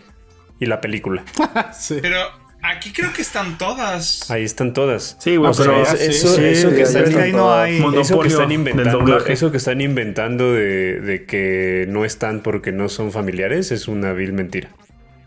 [0.58, 1.24] Y la película.
[1.78, 1.98] Sí.
[2.02, 2.18] Pero
[2.62, 4.30] aquí creo que están todas.
[4.30, 5.16] Ahí están todas.
[5.20, 7.82] Sí, güey, O sea, pero es- sí, eso, sí, eso que están, ahí no hay-
[8.00, 12.88] eso que están inventando, eso que están inventando de, de que no están porque no
[12.88, 14.70] son familiares es una vil mentira.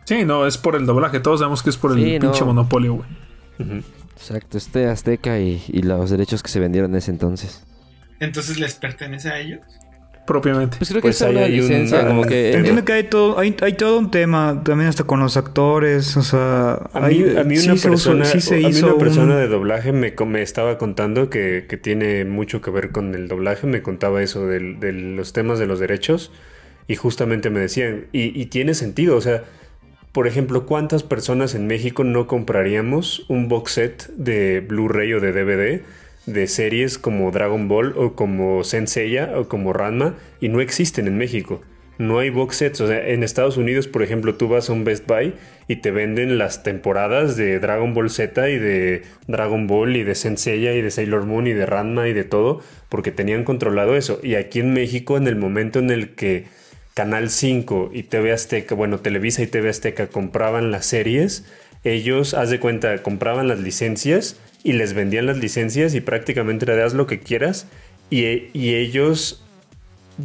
[0.06, 1.20] Sí, no, es por el doblaje.
[1.20, 2.46] Todos sabemos que es por el pinche no.
[2.48, 3.84] monopolio, güey.
[4.16, 7.64] Exacto, este Azteca y, y los derechos que se vendieron en ese entonces.
[8.20, 9.60] Entonces les pertenece a ellos.
[10.26, 10.78] Propiamente.
[10.78, 12.54] Pues creo Pues que es una hay un- licencia, como que...
[12.54, 16.24] Entiendo que hay todo, hay, hay todo un tema también hasta con los actores, o
[16.24, 18.94] sea, A mí, hay- a mí sí una se persona, sí se a mí una
[18.94, 23.28] un- persona de doblaje me, estaba contando que, que tiene mucho que ver con el
[23.28, 26.32] doblaje, me contaba eso del- de, los temas de los derechos
[26.88, 29.44] y justamente me decían, y, y tiene sentido, o sea,
[30.16, 35.34] por ejemplo, ¿cuántas personas en México no compraríamos un box set de Blu-ray o de
[35.34, 35.82] DVD
[36.26, 41.18] de series como Dragon Ball o como Senseiya o como Ranma y no existen en
[41.18, 41.62] México?
[41.98, 44.86] No hay box sets, o sea, en Estados Unidos, por ejemplo, tú vas a un
[44.86, 45.34] Best Buy
[45.68, 50.16] y te venden las temporadas de Dragon Ball Z y de Dragon Ball y de
[50.16, 54.22] Senseiya y de Sailor Moon y de Ranma y de todo, porque tenían controlado eso.
[54.24, 56.46] Y aquí en México, en el momento en el que
[56.96, 61.44] Canal 5 y TV Azteca, bueno, Televisa y TV Azteca compraban las series,
[61.84, 66.78] ellos, haz de cuenta, compraban las licencias y les vendían las licencias y prácticamente le
[66.78, 67.68] das lo que quieras
[68.10, 69.44] y, y ellos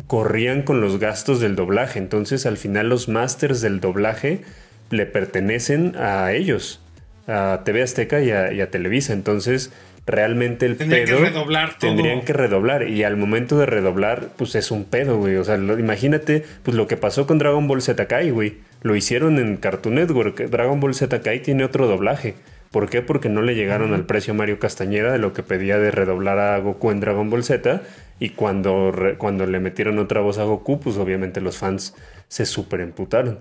[0.07, 1.99] corrían con los gastos del doblaje.
[1.99, 4.43] Entonces, al final, los masters del doblaje
[4.91, 6.81] le pertenecen a ellos,
[7.27, 9.12] a TV Azteca y a Televisa.
[9.12, 9.73] Entonces,
[10.07, 11.90] realmente el Tendrían que pedo redoblar todo.
[11.90, 15.57] tendrían que redoblar y al momento de redoblar pues es un pedo güey o sea
[15.57, 19.57] lo- imagínate pues lo que pasó con Dragon Ball Z Kai güey lo hicieron en
[19.57, 22.34] Cartoon Network Dragon Ball Z Kai tiene otro doblaje
[22.70, 23.03] ¿Por qué?
[23.03, 26.38] Porque no le llegaron al precio a Mario Castañeda de lo que pedía de redoblar
[26.38, 27.82] a Goku en Dragon Ball Z.
[28.20, 31.96] Y cuando, re- cuando le metieron otra voz a Goku, pues obviamente los fans
[32.28, 33.40] se super emputaron.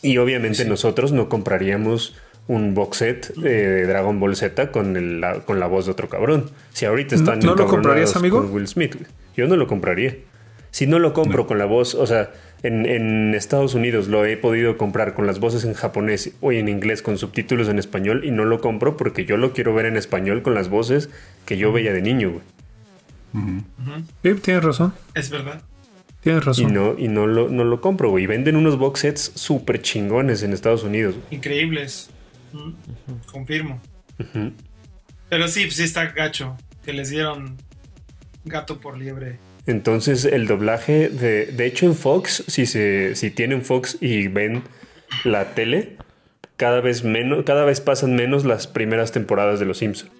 [0.00, 2.16] Y obviamente nosotros no compraríamos
[2.48, 5.92] un box set eh, de Dragon Ball Z con, el- la, con la voz de
[5.92, 6.50] otro cabrón.
[6.72, 8.42] Si ahorita están ¿No lo encabronados comprarías, amigo?
[8.42, 8.96] con Will Smith,
[9.36, 10.16] yo no lo compraría.
[10.70, 12.30] Si no lo compro con la voz, o sea,
[12.62, 16.68] en, en Estados Unidos lo he podido comprar con las voces en japonés o en
[16.68, 19.96] inglés con subtítulos en español y no lo compro porque yo lo quiero ver en
[19.98, 21.10] español con las voces
[21.44, 22.42] que yo veía de niño, güey.
[24.22, 24.94] Sí, tienes razón.
[25.14, 25.62] Es verdad.
[26.22, 26.74] Tienes Y razón.
[26.74, 28.24] no, y no lo, no lo compro, güey.
[28.24, 31.14] Y Venden unos box sets súper chingones en Estados Unidos.
[31.16, 31.26] güey.
[31.32, 32.10] Increíbles.
[33.30, 33.80] Confirmo.
[35.28, 36.56] Pero sí, pues sí está gacho.
[36.84, 37.56] Que les dieron
[38.44, 39.38] gato por liebre.
[39.66, 44.62] Entonces el doblaje de, de hecho en Fox, si se, si tienen Fox y ven
[45.24, 45.96] la tele,
[46.56, 50.10] cada vez menos, cada vez pasan menos las primeras temporadas de Los Simpsons.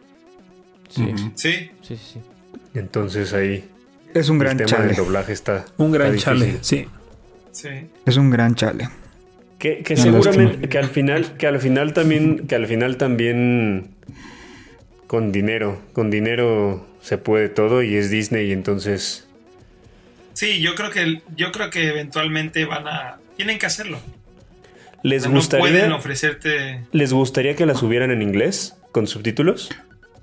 [0.88, 1.70] Sí, Sí.
[1.82, 2.20] sí, sí.
[2.74, 3.68] Entonces ahí
[4.14, 4.86] Es un el gran tema chale.
[4.88, 6.86] del doblaje está Un gran está chale, sí.
[7.50, 7.68] Sí.
[8.06, 8.88] Es un gran chale.
[9.62, 10.68] Que, seguramente lástima.
[10.68, 13.90] que al final que al final también que al final también
[15.06, 15.80] con dinero.
[15.92, 19.28] Con dinero se puede todo y es Disney, y entonces.
[20.32, 24.00] Sí, yo creo que yo creo que eventualmente van a tienen que hacerlo.
[25.04, 29.70] ¿Les no gustaría, pueden ofrecerte ¿Les gustaría que la subieran en inglés con subtítulos?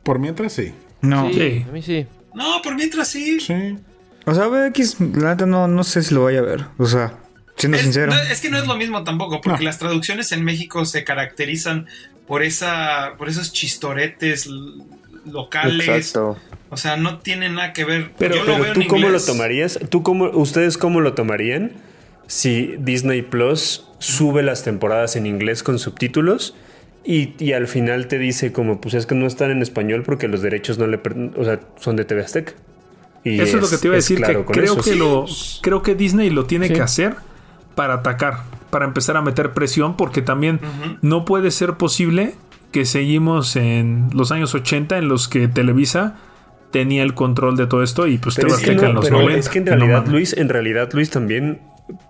[0.04, 0.74] Por mientras sí.
[1.00, 1.32] No.
[1.32, 1.64] Sí.
[1.66, 2.08] A mí sí.
[2.34, 3.40] No, por mientras sí.
[3.40, 3.78] Sí.
[4.26, 6.66] O sea, BX, la neta no, no sé si lo vaya a ver.
[6.78, 7.19] O sea,
[7.60, 8.12] siendo Es, sincero.
[8.14, 11.86] no, es que no es lo mismo tampoco, porque las traducciones en México se caracterizan
[12.28, 14.50] por esa, por esos chistoretes
[15.26, 15.88] locales.
[15.88, 16.38] Exacto.
[16.70, 18.12] O sea, no tiene nada que ver.
[18.18, 19.80] Pero, Yo pero lo veo tú en cómo lo tomarías?
[19.90, 21.74] ¿Tú cómo, ¿Ustedes cómo lo tomarían
[22.28, 26.56] si Disney Plus sube las temporadas en inglés con subtítulos
[27.04, 30.28] y, y al final te dice como pues es que no están en español porque
[30.28, 31.00] los derechos no le
[31.36, 32.54] o sea, son de TV Azteca?
[33.24, 34.84] Y Eso es, lo que te iba a decir, claro que creo eso.
[34.84, 35.26] que lo
[35.62, 36.74] creo que Disney lo tiene Sí.
[36.76, 37.16] que hacer
[37.80, 38.40] para atacar,
[38.72, 40.60] para empezar a meter presión, porque también
[41.02, 42.36] no puede ser posible
[42.74, 46.18] que seguimos en los años 80 en los que Televisa
[46.72, 49.20] tenía el control de todo esto y pues TV es que, no, en los pero
[49.22, 49.40] 90.
[49.40, 50.06] es que en realidad.
[50.08, 51.62] Luis, en realidad, Luis, también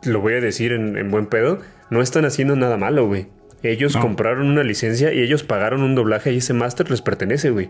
[0.03, 1.59] lo voy a decir en, en buen pedo,
[1.91, 3.27] no están haciendo nada malo, güey.
[3.61, 4.01] Ellos No.
[4.01, 7.69] compraron una licencia y ellos pagaron un doblaje y ese máster les pertenece, güey.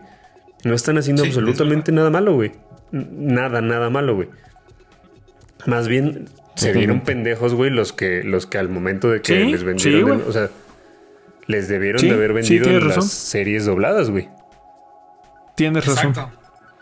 [0.63, 2.53] No están haciendo Sí, absolutamente nada malo, güey.
[2.93, 4.29] Nada, nada malo, güey.
[5.65, 9.51] Más bien se vieron pendejos, güey, los que, los que al momento de que Sí,
[9.51, 10.49] les sí, vendieron, de- o sea,
[11.47, 14.29] les debieron Sí, de haber vendido tienes las series dobladas, güey.
[15.55, 16.09] Tienes razón.
[16.09, 16.39] Exacto.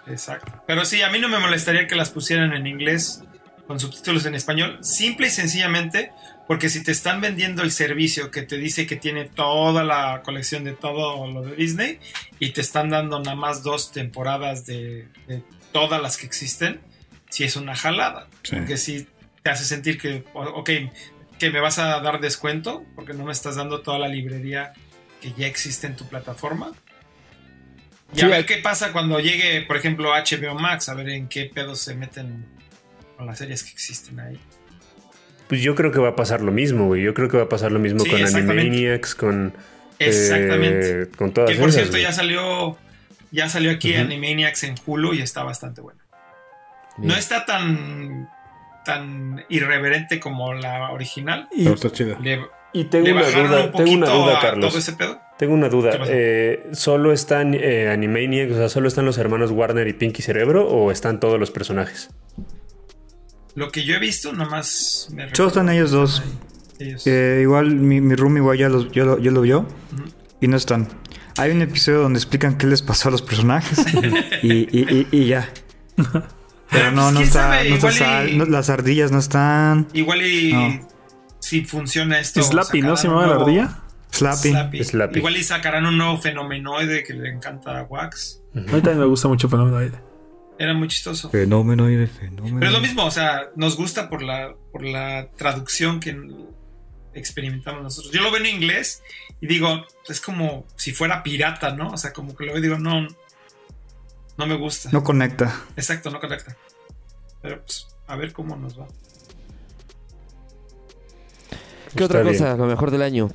[0.07, 0.63] Exacto.
[0.65, 3.23] Pero sí, a mí no me molestaría que las pusieran en inglés
[3.65, 6.11] con subtítulos en español, simple y sencillamente
[6.47, 10.63] porque si te están vendiendo el servicio que te dice que tiene toda la colección
[10.63, 11.99] de todo lo de Disney
[12.39, 15.43] y te están dando nada más dos temporadas de, de
[15.73, 16.79] todas las que existen,
[17.29, 18.27] sí es una jalada.
[18.43, 18.55] Sí.
[18.55, 19.07] Porque sí
[19.47, 20.69] te hace sentir que, ok,
[21.39, 24.73] que me vas a dar descuento porque no me estás dando toda la librería
[25.21, 26.73] que ya existe en tu plataforma.
[28.13, 31.29] Y Sí, a ver qué pasa cuando llegue, por ejemplo, HBO Max, a ver en
[31.29, 32.45] qué pedos se meten
[33.15, 34.37] con las series que existen ahí.
[35.47, 37.01] Pues yo creo que va a pasar lo mismo, güey.
[37.03, 38.21] Yo creo que va a pasar lo mismo Sí, con.
[38.25, 39.53] Animaniacs, con.
[39.97, 41.03] Exactamente.
[41.03, 42.03] eh, con todas que por esas, cierto güey.
[42.03, 42.77] ya salió
[43.31, 44.01] ya salió aquí Ujú.
[44.01, 46.01] Animaniacs en Hulu y está bastante bueno.
[46.97, 47.07] Bien.
[47.13, 48.29] No está tan
[48.87, 51.47] tan irreverente como la original.
[51.55, 52.17] Pero está chida.
[52.19, 52.41] Le,
[52.73, 54.69] Y tengo le una duda, un tengo una duda, Carlos.
[54.69, 55.19] todo ese pedo.
[55.37, 55.91] Tengo una ¿Qué duda.
[56.07, 60.67] Eh, ¿Solo están eh, Animaniacs, o sea, solo están los hermanos Warner y Pinky Cerebro
[60.67, 62.09] o están todos los personajes?
[63.53, 66.23] Lo que yo he visto, nomás me Solo están ellos dos.
[66.79, 67.05] Ellos.
[67.05, 69.67] Eh, igual mi, mi room igual ya, los, ya, lo, ya lo vio
[70.41, 70.87] y no están.
[71.37, 73.77] Hay un episodio donde explican qué les pasó a los personajes
[74.43, 75.49] y, y- y- y ya.
[76.69, 79.87] Pero no, Pues, no está, no está sal- no- las ardillas no están.
[79.93, 80.87] Igual y No.
[81.39, 82.41] si funciona esto.
[82.43, 83.79] Slappy, ¿no se un llamaba la ardilla?
[84.11, 84.49] Slappy.
[84.49, 84.83] Slappy.
[84.83, 85.19] Slappy.
[85.19, 88.41] Igual y sacarán un nuevo fenomenoide que le encanta a Wax.
[88.55, 89.95] A mí también me gusta mucho Fenómeno Aire.
[90.59, 91.29] Era muy chistoso.
[91.29, 92.57] Fenómeno y fenómeno.
[92.59, 96.17] Pero es lo mismo, o sea, nos gusta por la, por la traducción que
[97.13, 98.11] experimentamos nosotros.
[98.13, 99.01] Yo lo veo en inglés
[99.41, 101.89] y digo, es como si fuera pirata, ¿no?
[101.89, 103.07] O sea, como que lo veo y digo, no,
[104.37, 104.89] no me gusta.
[104.91, 105.53] No conecta.
[105.75, 106.55] Exacto, no conecta.
[107.41, 108.87] Pero pues, a ver cómo nos va.
[111.95, 112.55] ¿Qué otra cosa?
[112.55, 113.29] Lo mejor del año.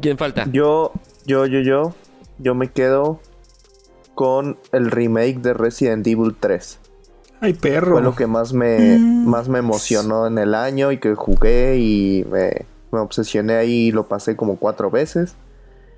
[0.00, 0.46] ¿Quién falta?
[0.50, 0.92] Yo,
[1.26, 1.94] yo, yo, yo,
[2.38, 3.20] yo me quedo
[4.14, 6.78] con el remake de Resident Evil 3.
[7.40, 7.92] Ay, perro.
[7.92, 12.24] Fue lo que más me, más me emocionó en el año y que jugué y
[12.30, 15.34] me, me obsesioné ahí y lo pasé como cuatro veces.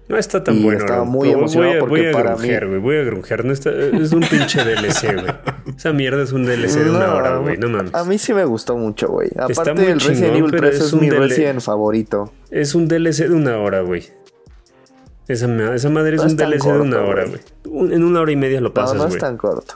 [0.07, 0.81] No está tan Y bueno.
[0.81, 1.11] estaba ¿no?
[1.11, 2.81] muy emocionado voy a, porque voy a para grungear, mí- güey.
[2.81, 3.45] Voy a grungear.
[3.45, 5.35] No está- es un pinche DLC, güey.
[5.79, 7.57] Esa mierda es un DLC de una No, hora, güey.
[7.57, 7.95] No mames.
[7.95, 9.31] A mí sí me gustó mucho, güey.
[9.39, 12.33] Aparte, muy el Resident Evil pero 3 es mi Resident favorito.
[12.51, 14.05] Es un DLC de una hora, güey.
[15.27, 17.41] Esa, esa madre es No un DLC de una hora, güey.
[17.65, 17.95] güey.
[17.95, 19.15] En una hora y media lo No, pasas, no güey.
[19.15, 19.75] es tan corto.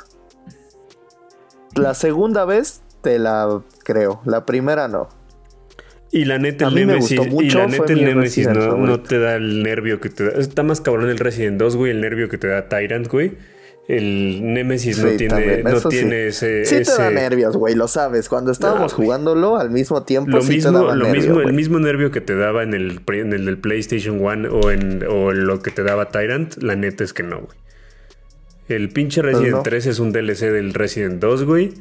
[1.74, 4.20] La segunda vez te la creo.
[4.26, 5.08] La primera no.
[6.10, 10.00] Y la neta, el Nemesis, y la neta, el Nemesis no, te da el nervio
[10.00, 10.40] que te da.
[10.40, 13.32] Está más cabrón el Resident 2, güey, el nervio que te da Tyrant, güey.
[13.88, 15.88] El Nemesis no tiene, también, no sí.
[15.88, 16.66] tiene ese.
[16.66, 18.28] Sí te ese- da nervios, güey, lo sabes.
[18.28, 21.40] Cuando estábamos No, jugándolo al mismo tiempo, Lo sí mismo, te daba lo nervio, mismo,
[21.40, 25.02] el mismo nervio que te daba en el, en el del PlayStation 1 o en
[25.08, 27.56] o lo que te daba Tyrant, la neta es que no, güey.
[28.68, 29.62] El pinche Resident no.
[29.62, 31.72] 3 es un DLC del Resident 2, güey.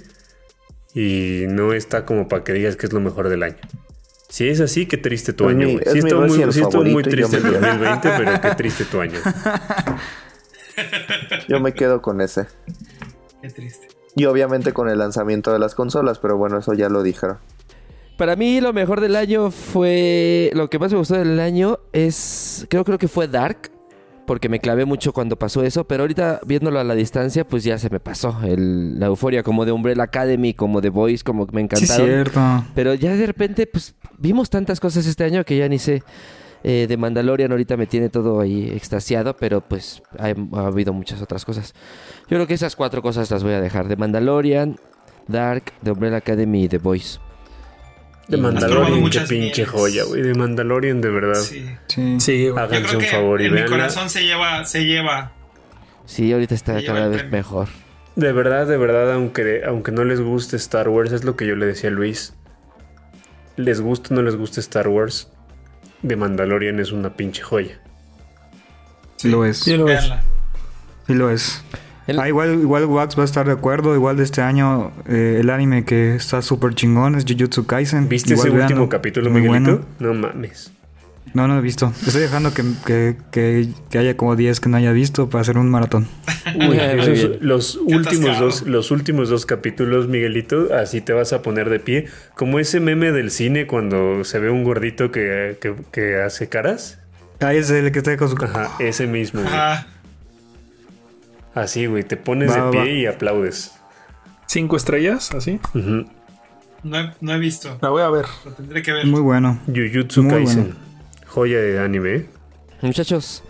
[0.93, 3.57] Y no está como para que digas que es lo mejor del año.
[4.29, 6.61] Si es así, qué triste tu Es año, mi- es Sí mi estuvo muy, sí
[6.61, 7.61] estuvo muy triste el me quedo.
[7.61, 9.19] 2020, pero qué triste tu año.
[11.47, 12.45] Yo me quedo con ese.
[13.41, 13.87] Qué triste.
[14.15, 17.37] Y obviamente con el lanzamiento de las consolas, pero bueno, eso ya lo dijeron.
[18.17, 20.49] Para mí lo mejor del año fue...
[20.55, 22.65] Lo que más me gustó del año es...
[22.67, 23.69] Creo, creo que fue Dark.
[24.27, 27.79] Porque me clavé mucho cuando pasó eso, pero ahorita viéndolo a la distancia, pues ya
[27.79, 31.55] se me pasó el- la euforia como de Umbrella Academy, como de Boys, como que
[31.55, 32.05] me Sí, encantaron.
[32.05, 32.65] cierto.
[32.75, 36.03] Pero ya de repente, pues vimos tantas cosas este año que ya ni sé.
[36.63, 41.21] Eh, de Mandalorian ahorita me tiene todo ahí extasiado, pero pues ha, ha habido muchas
[41.21, 41.73] otras cosas.
[42.23, 43.87] Yo creo que esas cuatro cosas las voy a dejar.
[43.87, 44.75] De Mandalorian,
[45.27, 47.19] Dark, The Umbrella Academy y The Voice.
[48.27, 49.69] De Mandalorian, qué pinche mieles.
[49.69, 50.21] joya, güey.
[50.21, 51.39] De Mandalorian, de verdad.
[51.41, 51.65] Sí.
[51.87, 52.19] Sí.
[52.19, 52.55] Sí, güey.
[52.55, 55.31] Yo Háganse creo un que favor y en mi corazón se lleva, se lleva.
[56.05, 57.67] Sí, ahorita está cada vez mejor.
[58.15, 61.55] De verdad, de verdad, aunque, aunque no les guste Star Wars, es lo que yo
[61.55, 62.33] le decía a Luis.
[63.55, 65.29] Les gusta o no les gusta Star Wars,
[66.01, 67.79] de Mandalorian es una pinche joya.
[69.17, 69.57] Sí lo es.
[69.59, 70.11] Sí lo es.
[71.07, 71.63] Sí lo es.
[72.07, 73.93] El- Ah, igual, igual Wax va a estar de acuerdo.
[73.93, 78.07] Igual de este año, eh, el anime que está súper chingón es Jujutsu Kaisen.
[78.09, 79.85] ¿Viste Igual ese último capítulo, Muy Miguelito?
[79.99, 80.13] bueno.
[80.13, 80.71] No mames.
[81.33, 81.91] No, no lo he visto.
[82.05, 85.57] Estoy dejando que, que, que, que haya como 10 que no haya visto para hacer
[85.57, 86.07] un maratón.
[86.55, 91.69] Uy, esos- los últimos dos, los últimos dos capítulos, Miguelito, así te vas a poner
[91.69, 92.05] de pie.
[92.35, 96.99] Como ese meme del cine cuando se ve un gordito que, que- que hace caras.
[97.41, 98.37] Ahí es el que está con su...
[98.43, 99.41] Ajá, ese mismo.
[99.41, 99.53] güey.
[99.53, 99.87] Ajá.
[101.53, 102.87] Así, güey, te pones Va, de pie va.
[102.89, 103.73] y aplaudes.
[104.45, 105.59] Cinco estrellas, así.
[106.83, 107.77] No he, no he visto.
[107.81, 108.25] La voy a ver.
[108.45, 109.05] Lo tendré que ver.
[109.07, 109.59] Muy bueno.
[109.67, 110.61] Jujutsu Muy Kaisen.
[110.63, 110.75] bueno.
[111.27, 112.25] Joya de anime.
[112.81, 113.43] Muchachos,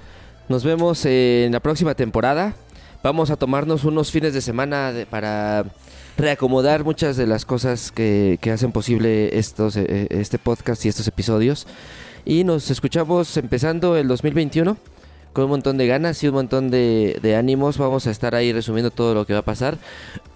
[0.50, 2.56] nos vemos en la próxima temporada.
[3.04, 5.66] Vamos a tomarnos unos fines de semana de- para
[6.18, 11.08] reacomodar muchas de las cosas que, que hacen posible estos, eh, este podcast y estos
[11.08, 11.68] episodios.
[12.26, 14.78] Y nos escuchamos empezando el 2021
[15.38, 17.78] con un montón de ganas y un montón de, ánimos.
[17.78, 19.78] Vamos a estar ahí resumiendo todo lo que va a pasar.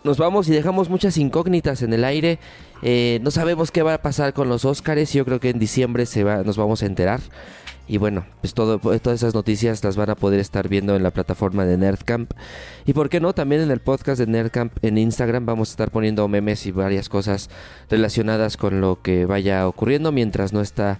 [0.03, 2.37] Nos vamos y dejamos muchas incógnitas en el aire.
[2.83, 5.11] Eh, no sabemos qué va a pasar con los Óscares.
[5.11, 7.19] Yo creo que en diciembre se va, nos vamos a enterar.
[7.87, 11.09] Y bueno, pues todo, todas esas noticias las van a poder estar viendo en la
[11.09, 12.33] plataforma de Nerdcamp.
[12.85, 15.89] Y por qué no, también en el podcast de Nerdcamp en Instagram vamos a estar
[15.89, 17.49] poniendo memes y varias cosas
[17.89, 20.99] relacionadas con lo que vaya ocurriendo mientras no está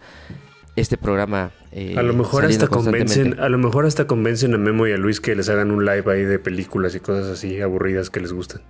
[0.75, 1.51] este programa.
[1.71, 4.97] eh, A lo mejor hasta convencen, a lo mejor hasta convencen a Memo y a
[4.97, 8.31] Luis que les hagan un live ahí de películas y cosas así aburridas que les
[8.33, 8.61] gustan.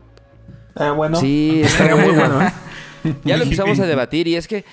[0.76, 1.18] Ah, bueno.
[1.20, 2.36] Sí, está Estaría muy bueno.
[2.36, 3.16] bueno, ¿eh?
[3.26, 4.64] Ya lo empezamos a debatir y es que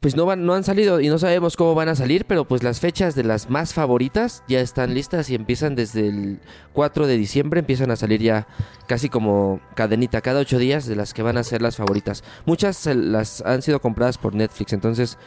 [0.00, 2.62] pues no van, no han salido y no sabemos cómo van a salir, pero pues
[2.62, 6.38] las fechas de las más favoritas ya están listas y empiezan desde el
[6.72, 8.46] 4 de diciembre, empiezan a salir ya
[8.86, 12.22] casi como cadenita, cada ocho días de las que van a ser las favoritas.
[12.46, 15.18] Muchas las han sido compradas por Netflix, entonces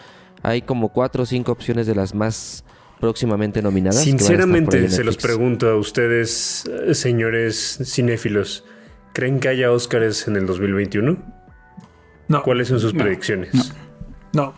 [0.43, 2.63] hay como cuatro o cinco opciones de las más
[2.99, 3.99] próximamente nominadas.
[3.99, 8.63] a Sinceramente, en se los pregunto a ustedes, eh, señores cinéfilos.
[9.13, 11.17] ¿Creen que haya Óscares en el 2021?
[12.27, 13.73] No, ¿Cuáles son sus predicciones?
[14.33, 14.53] no.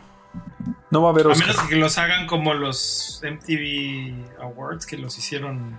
[0.91, 1.47] No va a haber A Oscar.
[1.47, 5.77] menos que los hagan como los MTV Awards, que los hicieron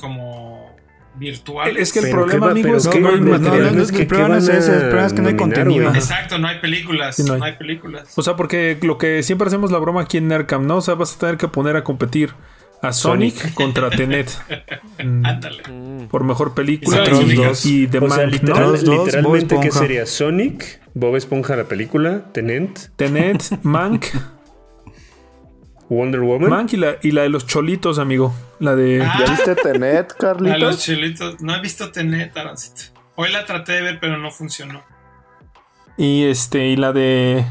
[0.00, 0.74] como
[1.20, 1.80] virtuales.
[1.82, 3.76] Es que el Pero problema, va- amigo, es que no hay no, no, material.
[3.76, 5.22] no, es que el problema ¿qué no es van ese, a el problema es que
[5.22, 5.94] no hay nominar, contenido.
[5.94, 7.16] Exacto, no hay películas.
[7.16, 7.52] Sí, no no, hay.
[7.56, 8.12] películas.
[8.16, 10.78] O sea, porque lo que siempre hacemos la broma aquí en Nerdcam, ¿no?
[10.78, 12.30] O sea, vas a tener que poner a competir
[12.82, 13.54] a Sonic, Sonic.
[13.54, 14.30] contra Tenet
[15.04, 15.62] mm, Ándale.
[15.70, 16.06] Mm.
[16.08, 17.66] por mejor película y, dos.
[17.66, 18.54] y The O sea, Mank, literal- ¿no?
[18.54, 20.06] Trolls dos, literalmente, ¿qué sería?
[20.06, 24.06] Sonic, Bob Esponja la película, Tenent, Tenet, Mank,
[25.90, 26.48] Wonder Woman.
[26.48, 28.32] Mank y la, y la de los cholitos, amigo.
[28.60, 29.02] La de...
[29.02, 30.78] Ah, ¿Ya viste Tenet, a los Carlitos?
[30.82, 31.40] chilitos.
[31.42, 32.82] No he visto Tenet, Arancito.
[33.16, 34.82] Hoy la traté de ver, pero no funcionó.
[35.96, 37.44] Y este, y la de...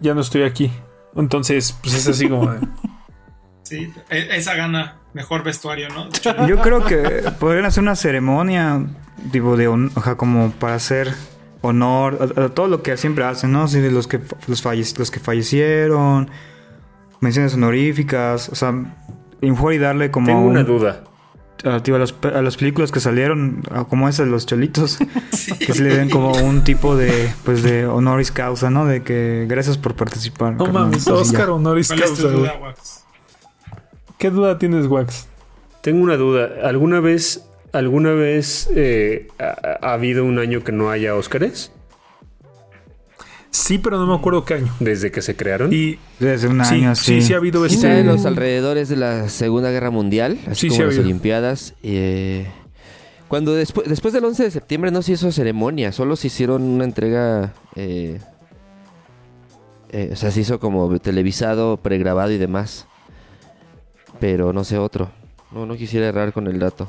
[0.00, 0.72] Ya no estoy aquí.
[1.16, 2.60] Entonces, pues es así como de...
[3.62, 6.08] Sí, e- esa gana mejor vestuario, ¿no?
[6.08, 8.84] De Yo creo que podrían hacer una ceremonia,
[9.30, 11.12] tipo de, o sea, como para hacer
[11.60, 13.62] honor a, a todo lo que siempre hacen, ¿no?
[13.64, 14.18] Así de los que
[14.48, 16.30] los, falle- los que fallecieron,
[17.20, 18.72] menciones honoríficas, o sea,
[19.40, 21.04] mejor y darle como Tengo un- una duda.
[21.64, 24.98] a, tipo, a las, a las películas que salieron, a como esas de los cholitos,
[25.58, 28.86] que se le den como un tipo de, pues, de honoris causa, ¿no?
[28.86, 30.54] De que gracias por participar.
[30.54, 31.14] No carnal, mames, y ya.
[31.14, 33.04] Oscar honoris ¿Cuál es tu causa, duda, Wax?
[34.18, 35.28] ¿Qué duda tienes, Wax?
[35.82, 36.48] Tengo una duda.
[36.64, 41.72] ¿Alguna vez, alguna vez eh, ha, ha habido un año que no haya Óscares?
[43.52, 44.72] Sí, pero no me acuerdo qué año.
[44.78, 45.72] Desde que se crearon.
[45.72, 47.22] Y Desde un sí, año sí, así.
[47.22, 48.00] sí ha habido Quizá este...
[48.00, 51.04] en los alrededores de la Segunda Guerra Mundial, así Sí, como sí ha las habido.
[51.04, 51.74] Olimpiadas.
[51.82, 52.46] eh,
[53.28, 56.84] cuando después, después del 11 de septiembre no se hizo ceremonia, solo se hicieron una
[56.84, 57.52] entrega...
[57.76, 58.18] eh,
[59.92, 62.86] eh, o sea, se hizo como televisado, pregrabado y demás.
[64.20, 65.10] Pero no sé otro.
[65.52, 66.88] No, no quisiera errar con el dato.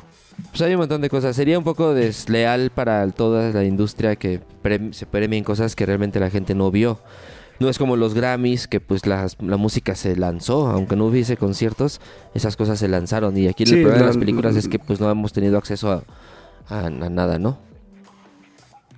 [0.50, 1.36] Pues hay un montón de cosas.
[1.36, 4.42] Sería un poco desleal para toda la industria que
[4.92, 7.00] se premien cosas que realmente la gente no vio.
[7.60, 11.38] No es como los Grammys, que pues las- la música se lanzó, aunque no hubiese
[11.38, 12.02] conciertos,
[12.34, 13.38] esas cosas se lanzaron.
[13.38, 15.92] Y aquí el problema de la- las películas es que pues no hemos tenido acceso
[15.92, 16.04] a,
[16.70, 17.60] a- a nada, ¿no?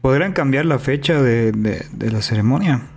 [0.01, 2.87] Podrían cambiar la fecha de, de- de la ceremonia.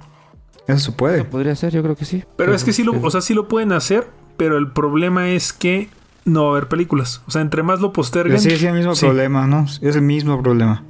[0.66, 1.24] Eso se puede.
[1.24, 2.24] Podría ser, yo creo que sí.
[2.36, 4.06] Pero es que sí lo, o sea, sí lo pueden hacer,
[4.36, 5.88] pero el problema es que
[6.26, 7.22] no va a haber películas.
[7.26, 8.38] O sea, entre más lo posterguen.
[8.38, 9.06] Sí, es el mismo sí.
[9.06, 9.64] problema, ¿no?
[9.80, 10.84] Es el mismo problema.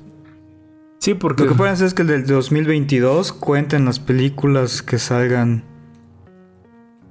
[0.98, 4.98] Sí, porque Lo que pueden hacer es que el del 2022 cuenten las películas que
[4.98, 5.62] salgan.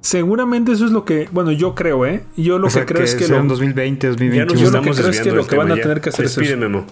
[0.02, 2.24] seguramente eso es lo que, bueno, yo creo, ¿eh?
[2.36, 4.62] Yo lo o sea, que creo es que lo, 2020, Ya nos 2021.
[4.62, 5.84] Yo lo que creo es que lo que van tema, a ya.
[5.84, 6.60] tener que hacer es Despide, eso.
[6.60, 6.86] Memo.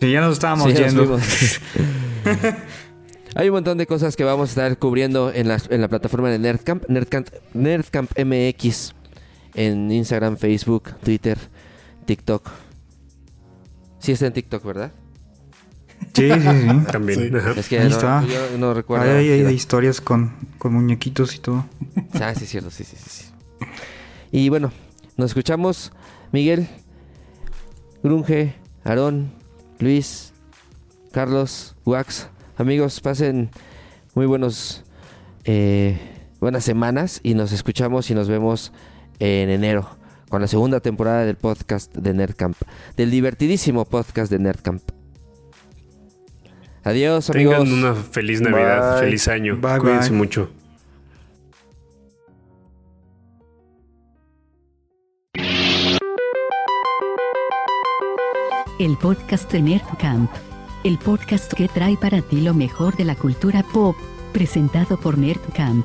[0.00, 1.18] Sí, ya nos estábamos Sí, yendo.
[3.34, 6.30] Hay un montón de cosas que vamos a estar cubriendo en la, en la plataforma
[6.30, 8.94] de Nerdcamp, Nerdcamp, Nerdcamp MX,
[9.54, 11.38] en Instagram, Facebook, Twitter,
[12.06, 12.48] TikTok.
[13.98, 14.92] Sí está en TikTok, ¿verdad?
[16.14, 16.68] Sí, sí, sí.
[16.92, 17.36] También.
[17.36, 17.52] ajá.
[17.56, 18.24] Es que Ahí no, está.
[18.26, 19.04] yo no recuerdo.
[19.16, 21.64] Hay, hay- historias con, con muñequitos y todo.
[22.20, 23.24] Ah, sí, es cierto, sí, sí, sí, sí.
[24.32, 24.70] Y bueno,
[25.16, 25.92] nos escuchamos,
[26.32, 26.68] Miguel,
[28.02, 29.32] Grunge, Aarón,
[29.78, 30.32] Luis,
[31.12, 32.28] Carlos, Wax.
[32.56, 33.50] Amigos, pasen
[34.14, 34.84] muy buenos,
[35.44, 35.98] eh,
[36.40, 38.72] buenas semanas y nos escuchamos y nos vemos
[39.18, 39.88] en enero
[40.28, 42.56] con la segunda temporada del podcast de Nerdcamp,
[42.96, 44.82] del divertidísimo podcast de Nerdcamp.
[46.84, 47.58] Adiós, amigos.
[47.58, 49.04] Tengan una feliz Navidad, Bye.
[49.04, 49.56] feliz año.
[49.60, 50.18] Bye, Cuídense bye.
[50.18, 50.50] mucho.
[58.78, 60.30] El podcast de Nerdcamp.
[60.84, 63.94] El podcast que trae para ti lo mejor de la cultura pop,
[64.32, 65.84] presentado por Nerdcamp.